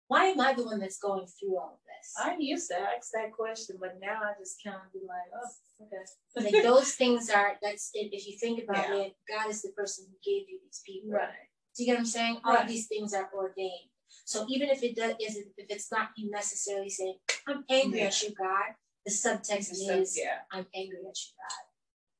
[0.09, 2.13] Why am I the one that's going through all of this?
[2.23, 5.87] I used to ask that question, but now I just kind of be like, oh,
[5.87, 6.55] okay.
[6.55, 9.05] like those things are that's if if you think about Yeah.
[9.05, 11.13] it, God is the person who gave you these people.
[11.13, 11.49] Right.
[11.77, 12.41] Do you get what I'm saying?
[12.45, 12.63] All Right.
[12.63, 13.91] of these things are ordained.
[14.25, 18.23] So even if it does isn't if it's not you necessarily saying, I'm angry at
[18.23, 20.39] you, God, the subtext is yeah.
[20.53, 21.65] I'm angry at you, God.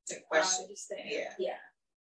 [0.09, 0.65] The I question.
[0.65, 1.01] understand.
[1.07, 1.33] Yeah.
[1.39, 1.57] Yeah.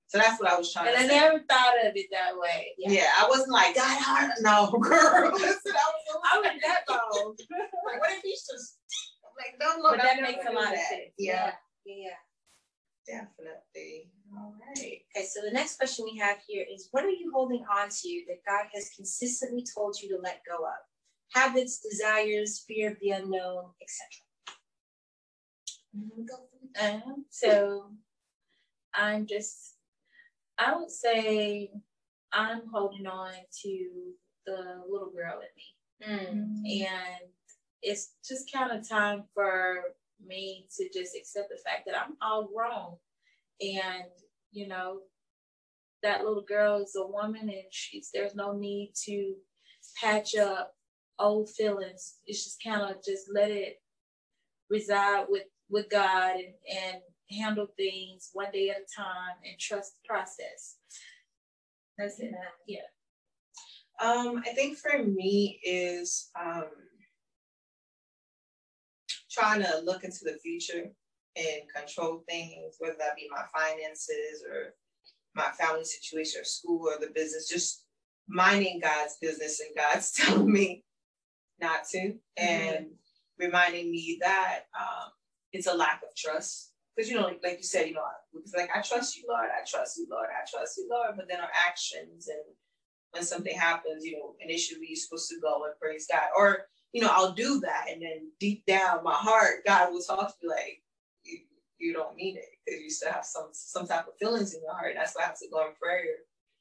[0.07, 1.15] So that's what I was trying And to I say.
[1.19, 2.67] never thought of it that way.
[2.77, 2.91] Yeah.
[2.91, 3.09] yeah.
[3.17, 4.31] I wasn't like God heart.
[4.41, 5.31] No, girl.
[5.33, 7.35] Listen, I was so I went that long.
[7.85, 8.77] like, what if he's just
[9.23, 11.11] I'm like, no, look, But I'm that makes a lot of sense.
[11.17, 11.51] Yeah,
[11.85, 11.95] Yeah.
[11.95, 12.15] yeah.
[13.07, 14.09] definitely.
[14.37, 15.01] All right.
[15.15, 18.23] Okay, so the next question we have here is what are you holding on to
[18.27, 20.71] that God has consistently told you to let go of?
[21.33, 24.21] Habits, desires, fear of the unknown, etc.
[26.81, 27.91] Um, so
[28.93, 29.75] I'm just,
[30.57, 31.71] I would say
[32.31, 33.31] I'm holding on
[33.63, 33.89] to
[34.45, 36.07] the little girl in me.
[36.85, 37.29] And
[37.81, 39.83] it's just kind of time for
[40.25, 42.95] me to just accept the fact that I'm all grown.
[43.61, 44.09] And,
[44.51, 44.99] you know,
[46.03, 49.35] that little girl is a woman and she's there's no need to
[50.01, 50.73] patch up
[51.19, 52.17] old feelings.
[52.25, 53.81] It's just kind of just let it
[54.69, 59.93] reside with with God and, and handle things one day at a time and trust
[59.93, 60.77] the process.
[61.97, 62.31] That's it.
[62.67, 62.79] Yeah.
[64.01, 66.65] Um, I think for me is um
[69.29, 70.91] trying to look into the future
[71.35, 74.73] and control things, whether that be my finances or
[75.35, 77.85] my family situation or school or the business, just
[78.27, 80.83] minding God's business and God's telling me
[81.59, 82.87] not to and
[83.37, 85.11] reminding me that um
[85.53, 86.69] it's a lack of trust.
[86.95, 88.03] Because you know, like, like you said, you know,
[88.35, 91.27] it's like I trust you, Lord, I trust you, Lord, I trust you, Lord, but
[91.29, 92.39] then our actions and
[93.11, 96.29] when something happens, you know, initially you're supposed to go and praise God.
[96.35, 97.85] Or, you know, I'll do that.
[97.91, 100.81] And then deep down my heart, God will talk to me like,
[101.81, 104.73] you, don't need it because you still have some some type of feelings in your
[104.73, 104.93] heart.
[104.95, 106.05] That's why I have to go in prayer.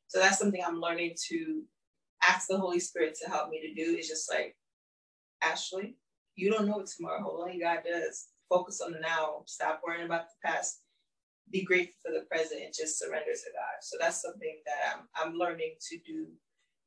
[0.09, 1.63] So that's something I'm learning to
[2.29, 3.97] ask the Holy Spirit to help me to do.
[3.97, 4.57] Is just like,
[5.43, 5.95] Asheley,
[6.37, 7.43] you don't know what tomorrow holds.
[7.43, 8.29] Only God does.
[8.49, 9.43] Focus on the now.
[9.47, 10.81] Stop worrying about the past.
[11.53, 13.83] Be grateful for the present and just surrender to God.
[13.83, 16.27] So that's something that I'm I'm learning to do.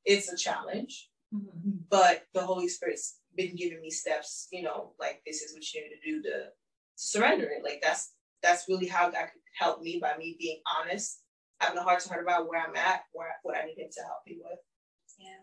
[0.06, 1.72] It's a challenge, mm-hmm.
[1.89, 5.82] but the Holy Spirit's been giving me steps, you know, like this is what you
[5.82, 6.46] need to do to
[6.96, 7.63] surrender it.
[7.63, 8.13] Like that's
[8.44, 11.22] that's really how God could help me by me being honest,
[11.60, 14.02] having a heart to heart about where I'm at, where what I need him to
[14.04, 14.60] help me with.
[15.18, 15.42] Yeah.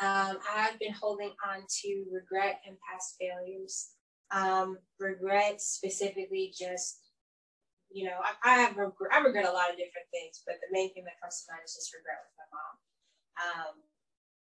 [0.00, 3.90] Um, I've been holding on to regret and past failures.
[4.30, 7.00] Um, regret specifically just,
[7.90, 10.70] you know, I, I have regret, I regret a lot of different things, but the
[10.70, 12.74] main thing that comes to mind is just regret with my mom.
[13.38, 13.74] Um,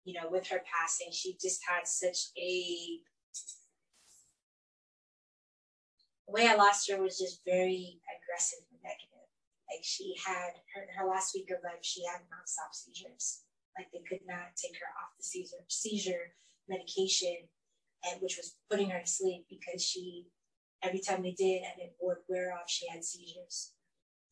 [0.04, 3.00] you know, with her passing, she just had such a
[6.26, 9.30] the way I lost her was just very aggressive and negative.
[9.70, 13.42] Like she had her, her last week of life, she had nonstop seizures.
[13.78, 16.32] Like they could not take her off the seizure seizure
[16.68, 17.36] medication,
[18.04, 20.26] and which was putting her to sleep because she
[20.82, 23.72] every time they did and it would wear off, she had seizures.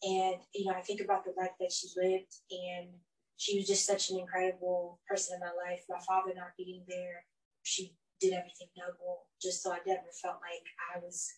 [0.02, 2.88] And you know, I think about the life that she lived, and
[3.36, 5.84] she was just such an incredible person in my life.
[5.88, 7.24] My father not being there,
[7.62, 10.64] she did everything double just so I never felt like
[10.94, 11.30] I was,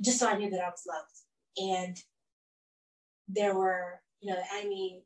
[0.00, 1.14] just so I knew that I was loved.
[1.56, 1.96] And
[3.28, 5.04] there were, you know, the enemy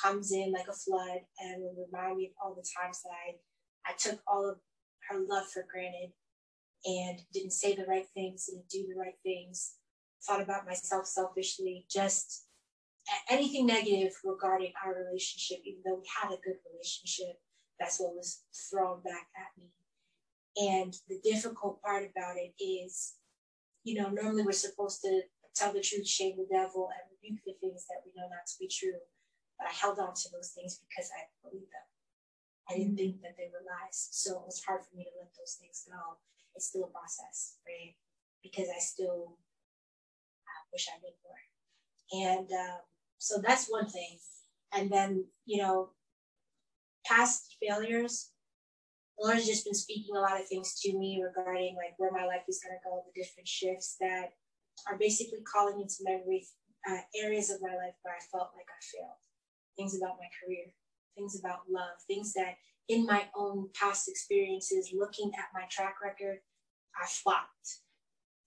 [0.00, 3.90] comes in like a flood and will remind me of all the times that I,
[3.90, 4.58] I took all of
[5.08, 6.12] her love for granted
[6.84, 9.74] and didn't say the right things, didn't do the right things.
[10.26, 12.46] thought about myself selfishly, just
[13.28, 17.40] anything negative regarding our relationship, even though we had a good relationship,
[17.78, 19.70] that's what was thrown back at me.
[20.56, 23.14] And the difficult part about it is,
[23.90, 25.22] you know, normally we're supposed to
[25.52, 28.54] tell the truth, shame the devil, and rebuke the things that we know not to
[28.54, 29.02] be true.
[29.58, 31.88] But I held on to those things because I believed them.
[32.70, 33.98] I didn't think that they were lies.
[34.14, 36.22] So it was hard for me to let those things go.
[36.54, 37.98] It's still a process, right?
[38.46, 39.34] Because I still
[40.46, 41.42] I wish I did more.
[42.30, 42.86] And um,
[43.18, 44.22] so that's one thing.
[44.72, 45.90] And then, you know,
[47.04, 48.30] past failures,
[49.28, 52.44] has just been speaking a lot of things to me regarding like where my life
[52.48, 54.32] is going to go, the different shifts that
[54.88, 56.46] are basically calling into memory
[56.88, 59.20] uh, areas of my life where I felt like I failed.
[59.76, 60.72] Things about my career,
[61.16, 62.56] things about love, things that
[62.88, 66.38] in my own past experiences, looking at my track record,
[67.00, 67.80] I flopped.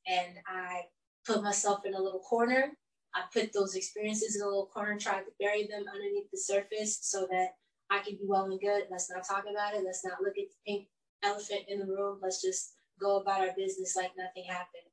[0.07, 0.81] And I
[1.25, 2.73] put myself in a little corner.
[3.15, 6.99] I put those experiences in a little corner tried to bury them underneath the surface
[7.01, 7.49] so that
[7.93, 8.89] I can be well and good.
[8.89, 9.83] Let's not talk about it.
[9.85, 10.87] Let's not look at the pink
[11.23, 12.17] elephant in the room.
[12.23, 14.89] Let's just go about our business like nothing happened.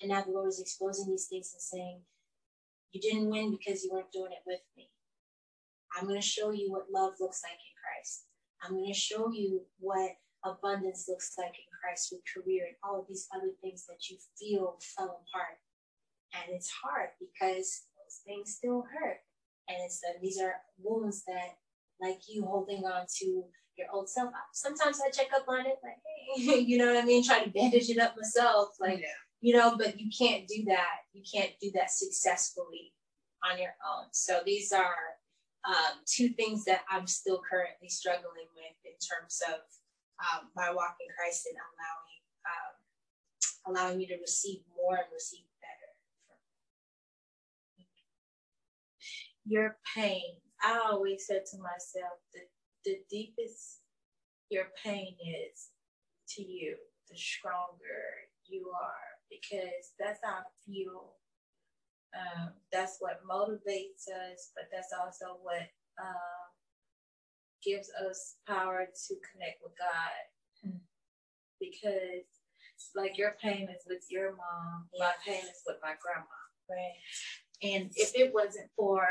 [0.00, 2.00] And now the Lord is exposing these things and saying,
[2.92, 4.90] You didn't win because you weren't doing it with me.
[5.98, 8.26] I'm going to show you what love looks like in Christ.
[8.62, 10.10] I'm going to show you what
[10.44, 14.18] abundance looks like in Christ with career and all of these other things that you
[14.38, 15.58] feel fell apart.
[16.34, 19.18] And it's hard because those things still hurt.
[19.68, 21.58] And it's that these are wounds that,
[22.00, 23.44] like you holding on to
[23.76, 24.30] your old self.
[24.52, 25.98] Sometimes I check up on it, like,
[26.36, 27.24] hey, you know what I mean?
[27.24, 28.70] Try to bandage it up myself.
[28.80, 29.06] Like, yeah.
[29.40, 31.04] you know, but you can't do that.
[31.12, 32.92] You can't do that successfully
[33.50, 34.06] on your own.
[34.12, 34.94] So these are
[35.66, 39.60] um, two things that I'm still currently struggling with in terms of
[40.20, 45.44] um, my walk in Christ and allowing um, allowing me to receive more and receive
[45.60, 45.90] better.
[49.44, 50.45] Your pain.
[50.62, 52.48] I always said to myself that
[52.84, 53.80] the deepest
[54.50, 55.70] your pain is
[56.36, 56.76] to you,
[57.10, 58.04] the stronger
[58.46, 61.14] you are, because that's how I feel
[62.16, 65.68] um, that's what motivates us, but that's also what
[66.00, 66.46] um,
[67.64, 70.22] gives us power to connect with God.
[70.62, 70.78] Hmm.
[71.60, 72.24] Because,
[72.94, 76.40] like, your pain is with your mom, my pain is with my grandma.
[76.68, 76.98] Right.
[77.62, 79.06] And if it wasn't for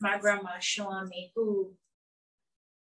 [0.00, 1.72] my grandma showing me who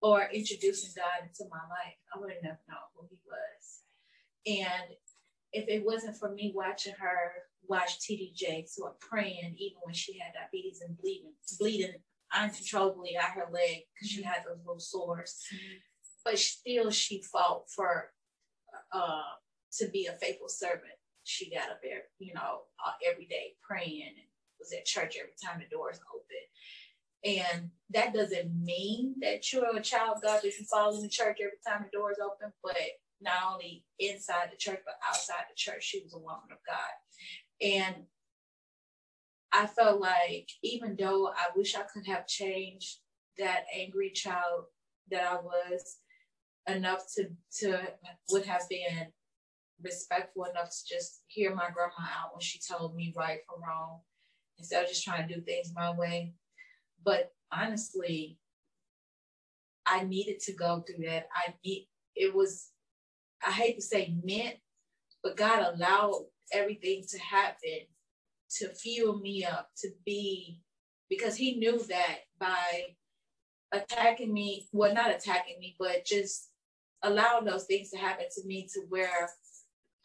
[0.01, 3.81] or introducing God into my life, I wouldn't have known who he was.
[4.47, 4.95] And
[5.51, 7.31] if it wasn't for me watching her
[7.67, 11.95] watch TD Jakes or praying even when she had diabetes and bleeding, bleeding
[12.33, 15.43] uncontrollably out her leg because she had those little sores.
[16.23, 18.11] But still, she fought for
[18.93, 19.21] uh,
[19.79, 20.97] to be a faithful servant.
[21.23, 24.27] She got up there, you know, uh, every day praying and
[24.59, 26.43] was at church every time the doors open.
[27.23, 31.09] And that doesn't mean that you're a child of God that you follow in the
[31.09, 32.77] church every time the doors open, but
[33.21, 36.77] not only inside the church but outside the church, she was a woman of God.
[37.61, 37.95] And
[39.51, 42.99] I felt like even though I wish I could have changed
[43.37, 44.65] that angry child
[45.11, 45.97] that I was
[46.67, 47.81] enough to to
[48.31, 49.07] would have been
[49.81, 54.01] respectful enough to just hear my grandma out when she told me right from wrong
[54.57, 56.33] instead of just trying to do things my way.
[57.03, 58.37] But honestly,
[59.85, 61.27] I needed to go through that.
[61.35, 61.53] I
[62.15, 62.69] it was
[63.45, 64.57] I hate to say meant,
[65.23, 67.87] but God allowed everything to happen
[68.57, 70.61] to fuel me up to be
[71.09, 72.95] because he knew that by
[73.71, 76.49] attacking me well not attacking me but just
[77.03, 79.29] allowing those things to happen to me to where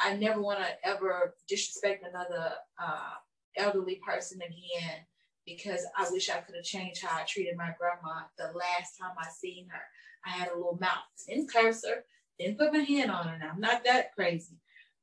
[0.01, 3.13] i never want to ever disrespect another uh,
[3.57, 5.01] elderly person again
[5.47, 9.15] because i wish i could have changed how i treated my grandma the last time
[9.19, 9.83] i seen her
[10.27, 12.05] i had a little mouth didn't curse her
[12.39, 14.57] didn't put my hand on her now i'm not that crazy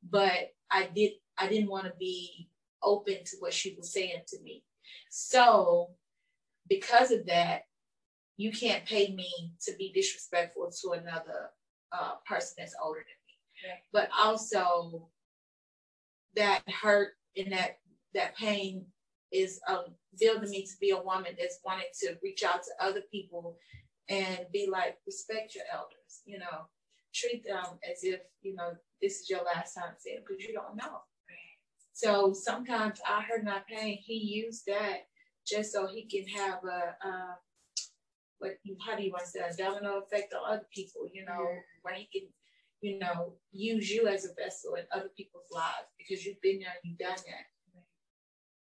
[0.09, 1.11] but i did
[1.41, 2.49] I didn't want to be
[2.83, 4.63] open to what she was saying to me.
[5.09, 5.89] So,
[6.69, 7.63] because of that,
[8.37, 9.31] you can't pay me
[9.63, 11.49] to be disrespectful to another
[11.91, 13.67] uh, person that's older than me.
[13.67, 13.75] Yeah.
[13.91, 15.09] But also,
[16.35, 17.79] that hurt and that
[18.13, 18.85] that pain
[19.31, 19.85] is um,
[20.19, 23.57] building me to be a woman that's wanting to reach out to other people
[24.09, 26.21] and be like, respect your elders.
[26.25, 26.67] You know,
[27.13, 30.53] treat them as if you know this is your last time seeing them because you
[30.53, 31.01] don't know.
[31.93, 33.99] So sometimes I heard my pain.
[34.01, 35.07] He used that
[35.45, 37.33] just so he can have a, uh,
[38.39, 38.53] what
[38.83, 41.59] how do you want to say, a domino effect on other people, you know, yeah.
[41.83, 42.27] where he can,
[42.81, 46.73] you know, use you as a vessel in other people's lives because you've been there
[46.73, 47.45] and you've done that.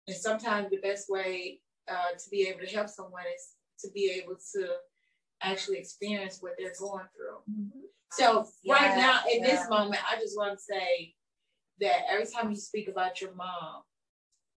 [0.08, 3.54] And sometimes the best way uh, to be able to help someone is
[3.84, 4.68] to be able to
[5.42, 7.54] actually experience what they're going through.
[7.54, 7.80] Mm-hmm.
[8.12, 9.52] So yeah, right now, in yeah.
[9.52, 11.14] this moment, I just want to say
[11.82, 13.84] that every time you speak about your mom,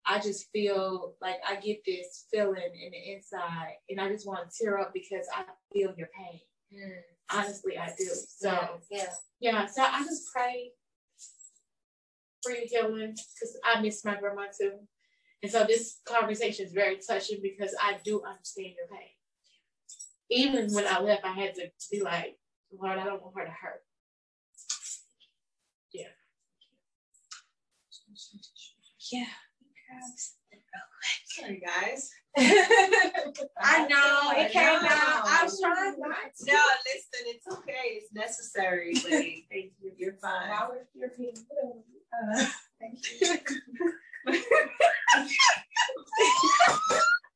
[0.04, 4.48] I just feel like I get this feeling in the inside, and I just want
[4.48, 6.40] to tear up because I feel your pain.
[6.72, 7.00] Mm.
[7.32, 8.06] Honestly, I do.
[8.28, 9.06] So yeah,
[9.40, 9.66] yeah.
[9.66, 10.70] So I just pray
[12.42, 14.74] for your healing because I miss my grandma too,
[15.42, 19.10] and so this conversation is very touching because I do understand your pain.
[20.30, 22.36] Even when I left, I had to be like,
[22.72, 23.82] Lord, I don't want her to hurt.
[25.92, 26.04] Yeah.
[29.12, 29.26] Yeah.
[31.26, 32.10] Sorry, guys.
[32.38, 35.22] I know it came out.
[35.24, 36.52] I was trying not to.
[36.52, 38.00] No, listen, it's okay.
[38.00, 38.94] It's necessary.
[38.94, 39.04] Like,
[39.50, 39.92] thank you.
[39.96, 40.50] You're fine.
[40.94, 41.34] You're being
[42.36, 42.46] uh,
[42.80, 43.92] thank you.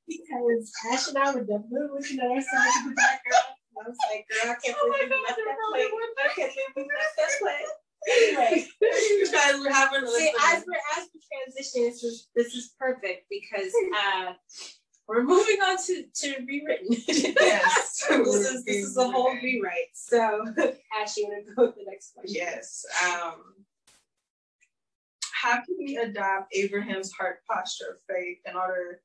[0.09, 3.57] Because Ash and I were definitely looking at ourselves in the background.
[3.79, 5.91] I was like, girl, I can't oh believe we left that plate.
[6.19, 7.69] I can't believe we left that plate.
[8.09, 12.55] Anyway, you guys were having a See, as we're as we transition, this is this
[12.55, 14.33] is perfect because uh,
[15.07, 16.89] we're moving on to to rewritten.
[17.09, 19.93] yes, this is this is a whole rewrite.
[19.95, 20.45] So,
[21.01, 22.35] Ash, you want to go with the next question?
[22.35, 22.85] Yes.
[23.05, 23.43] Um,
[25.41, 29.01] how can we adopt Abraham's heart posture of faith in order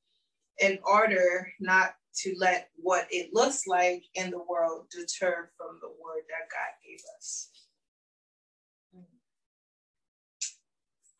[0.59, 5.89] in order not to let what it looks like in the world deter from the
[5.89, 7.49] word that God gave us.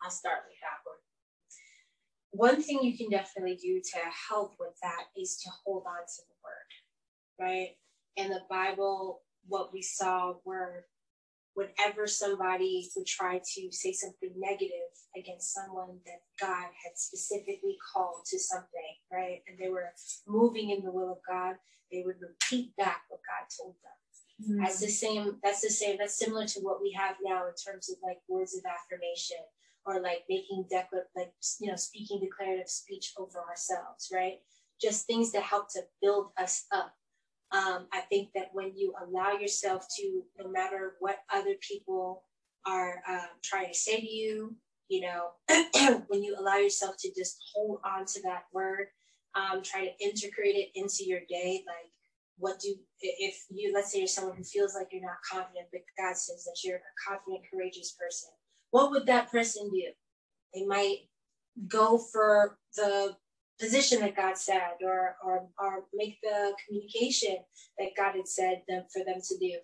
[0.01, 2.53] I'll start with that one.
[2.53, 3.99] One thing you can definitely do to
[4.29, 7.69] help with that is to hold on to the word, right?
[8.15, 10.85] In the Bible, what we saw were
[11.55, 18.25] whenever somebody would try to say something negative against someone that God had specifically called
[18.27, 19.41] to something, right?
[19.47, 19.89] And they were
[20.27, 21.55] moving in the will of God,
[21.91, 23.95] they would repeat back what God told them.
[24.43, 24.63] Mm-hmm.
[24.63, 27.89] That's the same, that's the same, that's similar to what we have now in terms
[27.89, 29.37] of like words of affirmation
[29.85, 31.31] or like making declar like
[31.61, 34.39] you know, speaking declarative speech over ourselves, right?
[34.81, 36.93] Just things that help to build us up
[37.51, 42.23] um, I think that when you allow yourself to, no matter what other people
[42.65, 44.55] are um, trying to say to you,
[44.89, 45.29] you know,
[46.07, 48.87] when you allow yourself to just hold on to that word,
[49.35, 51.63] um, try to integrate it into your day.
[51.67, 51.91] Like,
[52.37, 55.81] what do, if you, let's say you're someone who feels like you're not confident, but
[55.97, 58.29] God says that you're a confident, courageous person,
[58.71, 59.91] what would that person do?
[60.53, 61.07] They might
[61.67, 63.15] go for the
[63.59, 67.37] position that God said or, or, or make the communication
[67.79, 69.57] that God had said them, for them to do.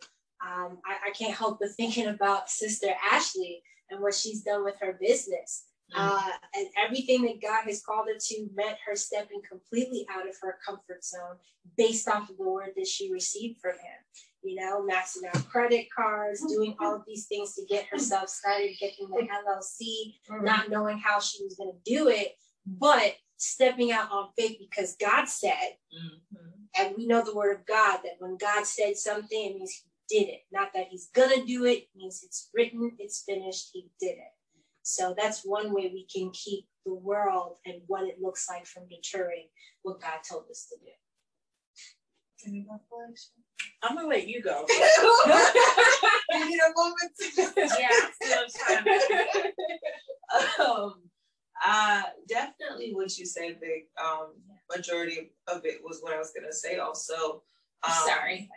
[0.46, 3.62] Um, I, I, can't help but thinking about Sister Asheley
[3.92, 5.66] and what she's done with her business.
[5.94, 6.16] Mm-hmm.
[6.16, 10.36] Uh, and everything that God has called her to meant her stepping completely out of
[10.42, 11.36] her comfort zone
[11.78, 14.00] based off of the word that she received from him.
[14.44, 18.76] You know, maxing out credit cards, doing all of these things to get herself started,
[18.80, 20.44] getting the LLC, mm-hmm.
[20.44, 22.36] not knowing how she was going to do it.
[22.66, 26.48] But stepping out on faith because God said, mm-hmm.
[26.80, 30.20] and we know the word of God that when God said something, it means He
[30.20, 30.42] did it.
[30.52, 34.34] Not that He's gonna do it, it means it's written, it's finished, He did it.
[34.84, 38.84] So that's one way we can keep the world and what it looks like from
[38.90, 39.48] deterring
[39.84, 40.92] what God told us to do.
[43.84, 44.66] I'm gonna let you go.
[46.32, 48.86] you need a moment to just yeah, I'm still trying.
[50.68, 50.94] um,
[51.66, 53.84] uh, definitely what you said, big.
[54.02, 54.34] Um,
[54.76, 56.78] majority of it was what I was gonna say.
[56.78, 57.44] Also,
[57.84, 58.50] um, sorry,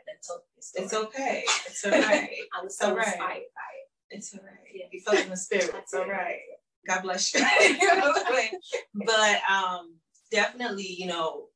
[0.75, 1.45] it's okay.
[1.67, 2.31] It's all right.
[2.59, 3.07] I'm so all right.
[3.07, 3.89] inspired by it.
[4.11, 4.59] It's all right.
[4.73, 4.87] Yeah.
[4.93, 5.71] You felt in the spirit.
[5.75, 6.39] It's all right.
[6.87, 7.41] God bless you.
[8.95, 9.97] but um,
[10.31, 11.47] definitely, you know,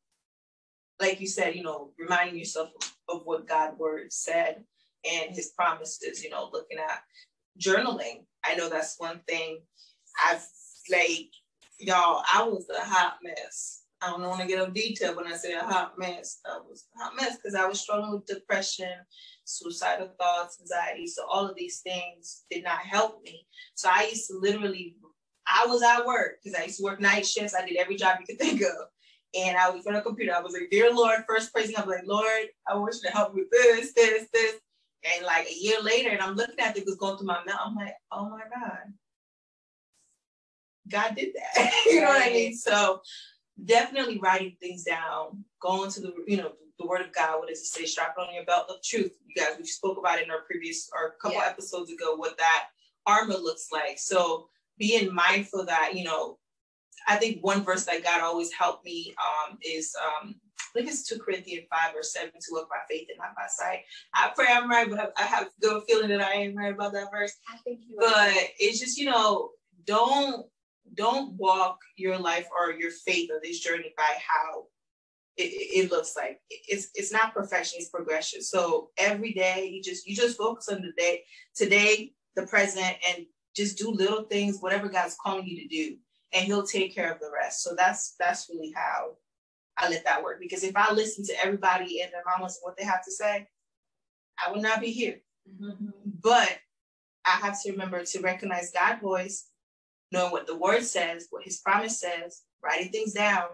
[1.01, 2.71] like you said, you know, reminding yourself
[3.09, 4.65] of, of what God' word said
[5.11, 6.23] and His promises.
[6.23, 7.03] You know, looking at
[7.61, 8.25] journaling.
[8.45, 9.61] I know that's one thing
[10.25, 10.45] I've
[10.91, 11.31] like,
[11.79, 13.83] y'all, I was a hot mess.
[14.01, 16.39] I don't want to get up detail when I say a hot mess.
[16.47, 18.93] I was a hot mess because I was struggling with depression,
[19.45, 21.07] suicidal thoughts, anxiety.
[21.09, 23.47] So all of these things did not help me.
[23.75, 24.95] So I used to literally,
[25.49, 27.55] I was at work because I used to work night shifts.
[27.55, 28.87] I did every job you could think of.
[29.35, 30.35] And I was on a computer.
[30.35, 31.77] I was like, Dear Lord, first praising.
[31.77, 34.61] I was like, Lord, I want you to help me with this, this, this.
[35.17, 37.45] And like a year later, and I'm looking at it, it was going through my
[37.45, 37.61] mouth.
[37.65, 38.79] I'm like, oh my God,
[40.89, 41.73] God did that.
[41.87, 42.55] you know what I mean?
[42.55, 43.01] So
[43.65, 47.59] definitely writing things down, going to the, you know, the word of God, what does
[47.61, 47.85] it say?
[47.85, 49.13] Strap it on your belt of truth.
[49.27, 51.49] You guys, we spoke about it in our previous or a couple yeah.
[51.49, 52.67] episodes ago, what that
[53.07, 53.99] armor looks like.
[53.99, 56.39] So being mindful that, you know,
[57.07, 61.09] I think one verse that God always helped me um, is um, I think it's
[61.09, 63.81] 2 Corinthians 5 or 7 to walk by faith and not by sight.
[64.15, 67.11] I pray I'm right, but I have good feeling that I am right about that
[67.11, 67.33] verse.
[67.53, 68.49] I think you But are.
[68.59, 69.51] it's just, you know,
[69.85, 70.47] don't
[70.95, 74.65] don't walk your life or your faith or this journey by how
[75.37, 75.43] it,
[75.85, 76.41] it looks like.
[76.51, 78.43] It's it's not perfection, it's progression.
[78.43, 81.23] So every day you just you just focus on the day,
[81.55, 85.97] today, the present, and just do little things, whatever God's calling you to do,
[86.33, 87.63] and He'll take care of the rest.
[87.63, 89.13] So that's that's really how
[89.79, 90.41] I let that work.
[90.41, 93.47] Because if I listen to everybody and their mamas and what they have to say,
[94.45, 95.21] I would not be here.
[95.61, 95.89] Mm-hmm.
[96.23, 96.59] But
[97.25, 99.49] I have to remember to recognize God's voice,
[100.13, 103.49] knowing what the word says, what his promise says, writing things down,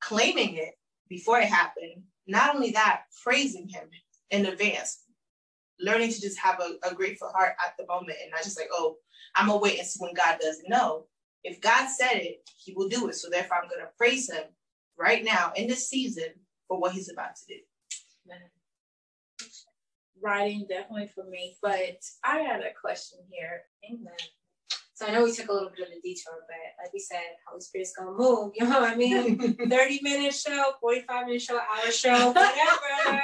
[0.00, 0.74] claiming it
[1.08, 2.02] before it happened.
[2.26, 3.88] Not only that, praising him
[4.30, 5.02] in advance,
[5.80, 8.68] learning to just have a, a grateful heart at the moment and not just like,
[8.72, 8.96] oh,
[9.34, 10.62] I'm gonna wait and see when God does.
[10.68, 11.06] No,
[11.42, 13.14] if God said it, he will do it.
[13.16, 14.44] So therefore, I'm gonna praise him
[14.98, 16.28] right now in this season
[16.68, 17.60] for what he's about to do.
[20.22, 23.62] Writing definitely for me, but I had a question here.
[23.84, 24.14] Amen.
[24.94, 27.18] So I know we took a little bit of a detour, but like we said,
[27.48, 28.52] Holy Spirit's gonna move.
[28.56, 29.56] You know what I mean?
[29.68, 33.18] 30 minute show, 45 minute show, hour show, whatever.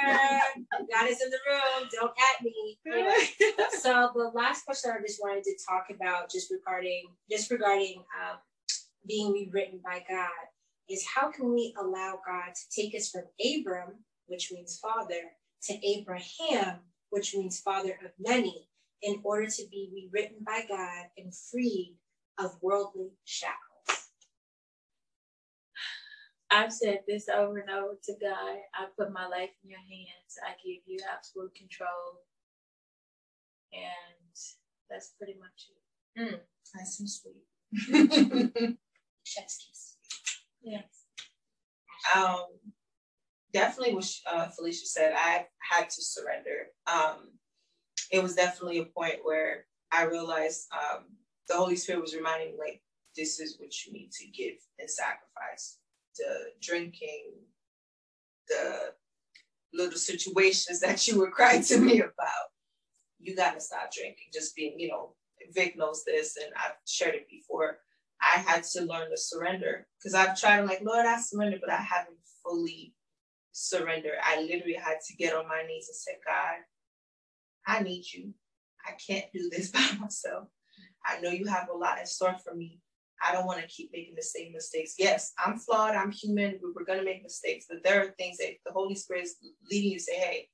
[0.91, 1.89] God is in the room.
[1.93, 2.77] Don't at me.
[2.85, 3.29] Anyway,
[3.79, 8.39] so the last question I just wanted to talk about, just regarding, just regarding um,
[9.07, 10.29] being rewritten by God,
[10.89, 15.31] is how can we allow God to take us from Abram, which means father,
[15.63, 16.79] to Abraham,
[17.11, 18.67] which means father of many,
[19.01, 21.97] in order to be rewritten by God and freed
[22.39, 23.57] of worldly shackles.
[26.51, 28.57] I've said this over and over to God.
[28.75, 30.37] I put my life in your hands.
[30.45, 32.25] I give you absolute control.
[33.73, 34.35] And
[34.89, 36.41] that's pretty much it.
[36.75, 37.45] Nice and sweet.
[39.23, 39.97] Chef's kiss.
[40.61, 41.05] Yes.
[42.15, 42.45] um,
[43.53, 46.67] definitely what uh, Felicia said, I had to surrender.
[46.85, 47.29] Um,
[48.11, 51.05] it was definitely a point where I realized um,
[51.47, 52.81] the Holy Spirit was reminding me, like,
[53.15, 55.77] this is what you need to give and sacrifice.
[56.17, 57.33] The drinking,
[58.47, 58.93] the
[59.73, 62.51] little situations that you were crying to me about.
[63.19, 64.27] You got to stop drinking.
[64.33, 65.13] Just being, you know,
[65.53, 67.79] Vic knows this, and I've shared it before.
[68.21, 70.59] I had to learn to surrender because I've tried.
[70.59, 72.93] I'm like, Lord, I surrender, but I haven't fully
[73.51, 74.17] surrendered.
[74.23, 76.59] I literally had to get on my knees and say, God,
[77.67, 78.33] I need you.
[78.85, 80.47] I can't do this by myself.
[81.05, 82.79] I know you have a lot in store for me.
[83.23, 84.95] I don't want to keep making the same mistakes.
[84.97, 85.95] Yes, I'm flawed.
[85.95, 86.59] I'm human.
[86.61, 89.35] We- We're going to make mistakes, but there are things that the Holy Spirit is
[89.69, 90.49] leading you to say, hey,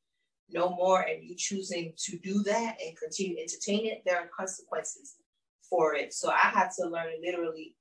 [0.50, 1.02] no more.
[1.02, 5.16] And you choosing to do that and continue to entertain it, there are consequences
[5.70, 6.14] for it.
[6.14, 7.76] So I had to learn literally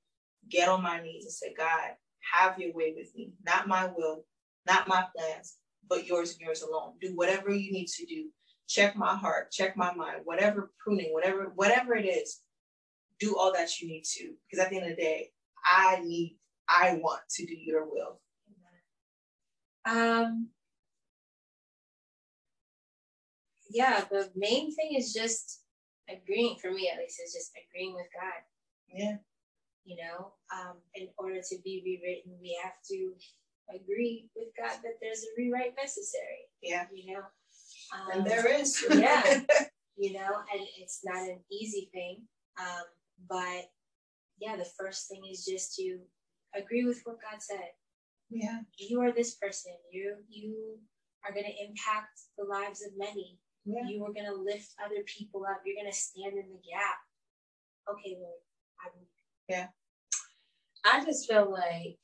[0.49, 1.91] get on my knees and say, God,
[2.33, 3.33] have your way with me.
[3.45, 4.25] Not my will,
[4.65, 5.57] not my plans,
[5.89, 6.93] but yours and yours alone.
[7.01, 8.29] Do whatever you need to do.
[8.67, 12.41] Check my heart, check my mind, whatever pruning, whatever, whatever it is,
[13.19, 14.33] do all that you need to.
[14.49, 15.29] Because at the end of the day,
[15.65, 16.37] I need,
[16.67, 18.19] I want to do your will.
[19.85, 20.49] Um,
[23.69, 25.61] yeah, the main thing is just
[26.09, 28.41] agreeing, for me at least, is just agreeing with God.
[28.93, 29.17] Yeah.
[29.85, 33.13] You know, um, in order to be rewritten, we have to
[33.73, 36.51] agree with God that there's a rewrite necessary.
[36.61, 36.85] Yeah.
[36.93, 37.21] You know,
[37.93, 38.83] um, And there is.
[38.93, 39.41] Yeah.
[39.97, 42.21] you know, and it's not an easy thing.
[42.59, 42.85] Um,
[43.29, 43.65] but
[44.39, 45.99] yeah, the first thing is just to
[46.55, 47.71] agree with what God said.
[48.29, 48.59] yeah.
[48.77, 49.73] You are this person.
[49.91, 50.77] You you
[51.25, 53.39] are going to impact the lives of many.
[53.65, 53.87] Yeah.
[53.87, 55.61] You are going to lift other people up.
[55.65, 56.99] You're going to stand in the gap.
[57.91, 58.41] Okay, Lord,
[58.79, 59.67] I believe.
[60.85, 61.99] I just feel like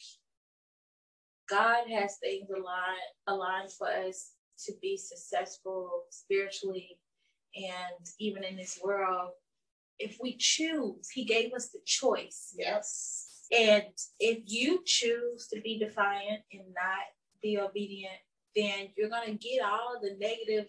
[1.49, 4.32] God has things aligned aligned for us
[4.65, 6.99] to be successful spiritually
[7.55, 9.31] and even in this world.
[9.99, 12.53] If we choose, He gave us the choice.
[12.57, 13.29] Yes.
[13.51, 13.83] And
[14.19, 17.05] if you choose to be defiant and not
[17.41, 18.19] be obedient,
[18.55, 20.67] then you're gonna get all the negative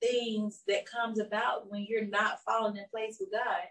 [0.00, 3.68] things that comes about when you're not falling in place with God.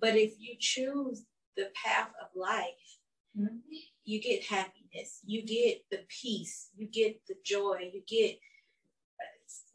[0.00, 1.24] But if you choose
[1.56, 2.98] the path of life,
[3.36, 3.62] Mhm.
[4.04, 8.40] you get happiness, you get the peace, you get the joy, you get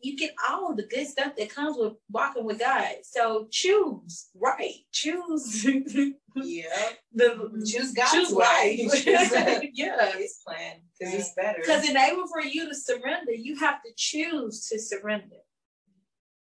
[0.02, 2.96] you get all the good stuff that comes with walking with God.
[3.04, 5.66] So choose right, choose
[6.36, 6.64] Yeah.
[7.14, 8.80] the Choose God's choose life.
[8.80, 9.06] Choose
[9.74, 10.12] yeah.
[10.14, 11.60] His plan because it's better.
[11.62, 15.38] Because in order for you to surrender, you have to choose to surrender.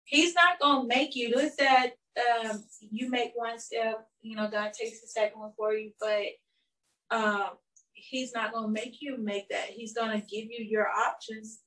[0.03, 1.33] He's not gonna make you.
[1.35, 5.73] Let's say um, you make one step, you know, God takes the second one for
[5.73, 5.91] you.
[5.99, 7.49] But um,
[7.93, 9.69] he's not going to make you make that.
[9.69, 11.59] He's going to give you your options.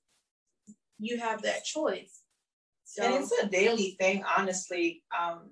[0.98, 2.20] You have that choice.
[2.84, 5.02] So, and it's a daily thing, honestly.
[5.18, 5.50] Um,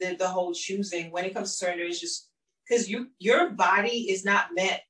[0.00, 2.28] the the whole choosing when it comes to surrender is just
[2.68, 4.80] because you your body is not meant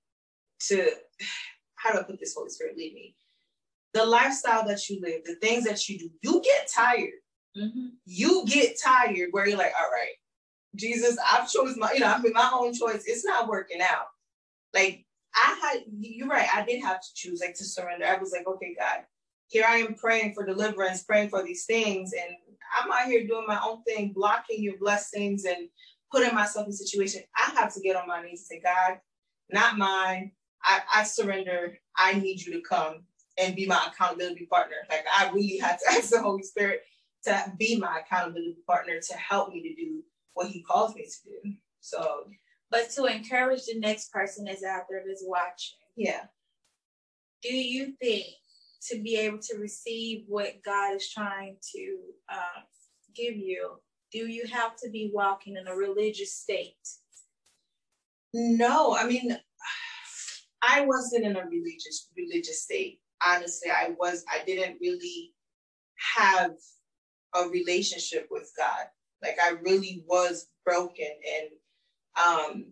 [0.69, 0.91] to.
[1.79, 2.35] How do I put this?
[2.35, 3.15] Holy Spirit, lead me.
[3.93, 7.11] The lifestyle that you live, the things that you do, you get tired.
[7.57, 7.89] Mm-hmm.
[8.07, 10.15] You get tired where you're like, all right,
[10.75, 13.05] Jesus, I've chosen my, you know, I've been my own choice.
[13.07, 14.07] It's not working out.
[14.75, 16.49] Like I had, you're right.
[16.55, 18.07] I did have to choose, like to surrender.
[18.07, 19.05] I was like, okay, God,
[19.49, 22.37] here I am praying for deliverance, praying for these things, and
[22.77, 25.69] I'm out here doing my own thing, blocking your blessings and
[26.13, 27.23] putting myself in situation.
[27.37, 28.99] I have to get on my knees and say, God,
[29.51, 30.33] not mine.
[30.63, 31.79] I, I surrender.
[31.97, 33.05] I need you to come
[33.39, 34.77] and be my accountability partner.
[34.91, 36.83] Like I really had to ask the Holy Spirit
[37.25, 40.03] to be my accountability partner to help me to do
[40.35, 41.53] what he calls me to do.
[41.81, 42.25] So,
[42.71, 45.77] but to encourage the next person that's out there that's watching.
[45.97, 46.25] Yeah.
[47.43, 48.27] Do you think
[48.89, 51.97] to be able to receive what God is trying to
[52.29, 52.61] uh,
[53.15, 53.81] give you,
[54.13, 56.77] do you have to be walking in a religious state?
[58.33, 59.37] No, I mean,
[60.63, 63.01] I wasn't in a religious religious state.
[63.27, 64.25] Honestly, I was.
[64.31, 65.33] I didn't really
[66.17, 66.53] have
[67.35, 68.87] a relationship with God.
[69.23, 71.49] Like I really was broken and
[72.27, 72.67] um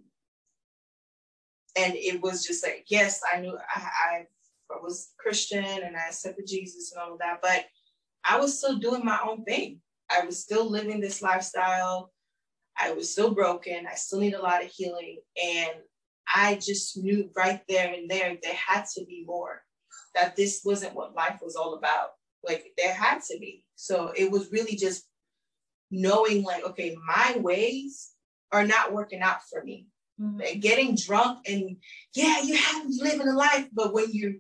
[1.77, 4.27] and it was just like, yes, I knew I, I
[4.83, 7.65] was Christian and I accepted Jesus and all of that, but
[8.25, 9.81] I was still doing my own thing.
[10.11, 12.13] I was still living this lifestyle.
[12.79, 13.87] I was still broken.
[13.91, 15.21] I still need a lot of healing.
[15.43, 15.73] And
[16.33, 19.63] I just knew right there and there there had to be more.
[20.15, 22.11] That this wasn't what life was all about.
[22.43, 23.65] Like there had to be.
[23.75, 25.05] So it was really just
[25.91, 28.11] knowing like, okay, my ways
[28.53, 29.87] are not working out for me.
[30.21, 30.61] Mm-hmm.
[30.61, 31.77] Getting drunk and
[32.15, 34.35] yeah, you have to be living a life, but when you're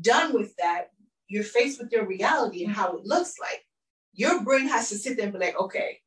[0.00, 0.90] done with that,
[1.28, 3.64] you're faced with your reality and how it looks like.
[4.12, 5.98] Your brain has to sit there and be like, okay,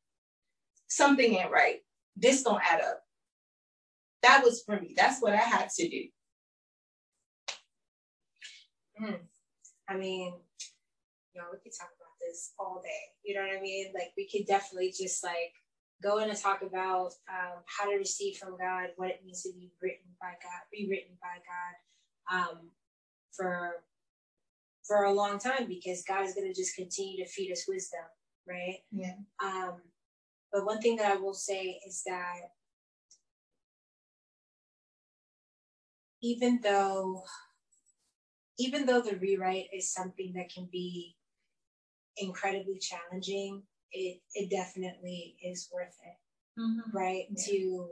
[0.88, 1.80] something ain't right.
[2.16, 3.02] This don't add up.
[4.22, 4.94] That was for me.
[4.96, 6.04] That's what I had to do.
[9.02, 9.18] Mm.
[9.88, 10.34] I mean,
[11.34, 13.12] you know, we could talk about this all day.
[13.22, 13.92] You know what I mean?
[13.94, 15.52] Like we could definitely just like
[16.02, 19.52] go in and talk about um, how to receive from God, what it means to
[19.52, 22.70] be written by God, rewritten by God, um,
[23.36, 23.84] for
[24.86, 28.00] for a long time because God is going to just continue to feed us wisdom,
[28.48, 28.78] right?
[28.90, 29.14] Yeah.
[29.42, 29.82] Um,
[30.50, 32.52] but one thing that I will say is that
[36.22, 37.22] even though
[38.58, 41.14] even though the rewrite is something that can be
[42.16, 43.62] incredibly challenging,
[43.92, 46.96] it it definitely is worth it, mm-hmm.
[46.96, 47.26] right?
[47.30, 47.44] Yeah.
[47.46, 47.90] To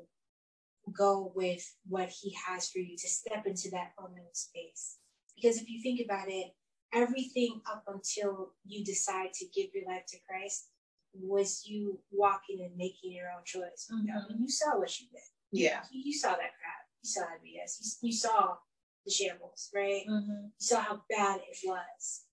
[0.97, 4.99] go with what he has for you, to step into that unknown space.
[5.37, 6.55] Because if you think about it,
[6.93, 10.68] everything up until you decide to give your life to Christ
[11.14, 13.89] was you walking and making your own choice.
[13.93, 14.07] Mm-hmm.
[14.07, 15.20] You, know, you saw what you did.
[15.53, 15.80] Yeah.
[15.91, 16.84] You, you, saw that crap.
[17.03, 18.03] You saw IBS.
[18.03, 18.57] You, you saw
[19.05, 20.03] the shambles, right?
[20.09, 20.47] Mm-hmm.
[20.47, 22.26] You saw how bad it was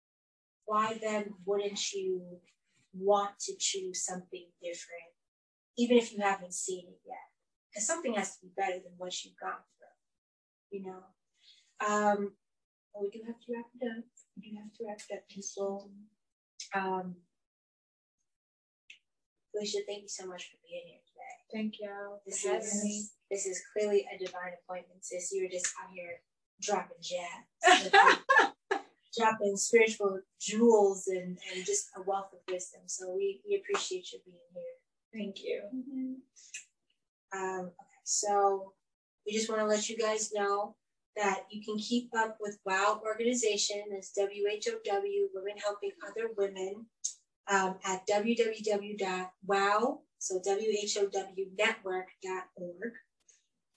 [0.65, 2.21] why then wouldn't you
[2.93, 5.11] want to choose something different,
[5.77, 7.17] even if you haven't seen it yet?
[7.69, 11.03] Because something has to be better than what you've gone through, you know?
[11.85, 12.33] Um,
[13.01, 14.03] we do have to wrap it up.
[14.37, 15.89] We do have to wrap it up, people.
[16.75, 17.15] Um,
[19.51, 21.33] Felicia, thank you so much for being here today.
[21.53, 22.17] Thank you.
[22.25, 25.31] This is this is clearly a divine appointment, sis.
[25.33, 26.21] You're just out here
[26.61, 27.91] dropping jabs.
[29.17, 32.81] dropping spiritual jewels and, and just a wealth of wisdom.
[32.87, 34.63] So we, we appreciate you being here.
[35.13, 35.61] Thank you.
[35.73, 37.39] Mm-hmm.
[37.39, 38.73] Um, okay, so
[39.25, 40.75] we just want to let you guys know
[41.15, 45.01] that you can keep up with WOW organization, as WHOW,
[45.33, 46.85] Women Helping Other Women,
[47.49, 51.11] um, at www.wow, so WHOW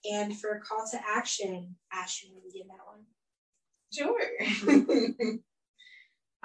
[0.09, 3.05] And for a call to action, Ash, you want to begin that one?
[3.93, 4.21] Sure.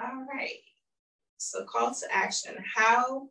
[0.00, 0.58] All right.
[1.38, 2.56] So, call to action.
[2.74, 3.28] How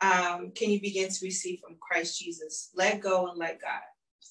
[0.00, 2.70] um, can you begin to receive from Christ Jesus?
[2.74, 3.80] Let go and let God.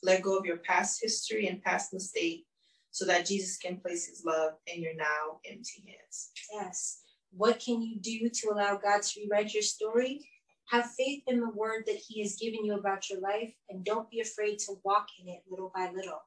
[0.04, 2.46] Let go of your past history and past mistake
[2.92, 6.32] so that Jesus can place his love in your now empty hands.
[6.52, 7.02] Yes.
[7.32, 10.28] What can you do to allow God to rewrite your story?
[10.72, 14.10] Have faith in the word that he has given you about your life and don't
[14.10, 16.22] be afraid to walk in it little by little.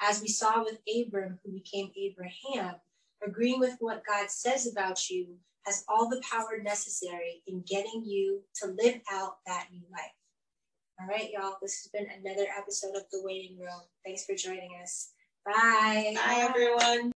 [0.00, 2.76] As we saw with Abram, who became Abraham,
[3.24, 8.42] agreeing with what God says about you has all the power necessary in getting you
[8.56, 10.12] to live out that new life.
[11.00, 13.82] All right, y'all, this has been another episode of The Waiting Room.
[14.04, 15.12] Thanks for joining us.
[15.48, 16.12] Bye.
[16.14, 17.06] Bye, everyone.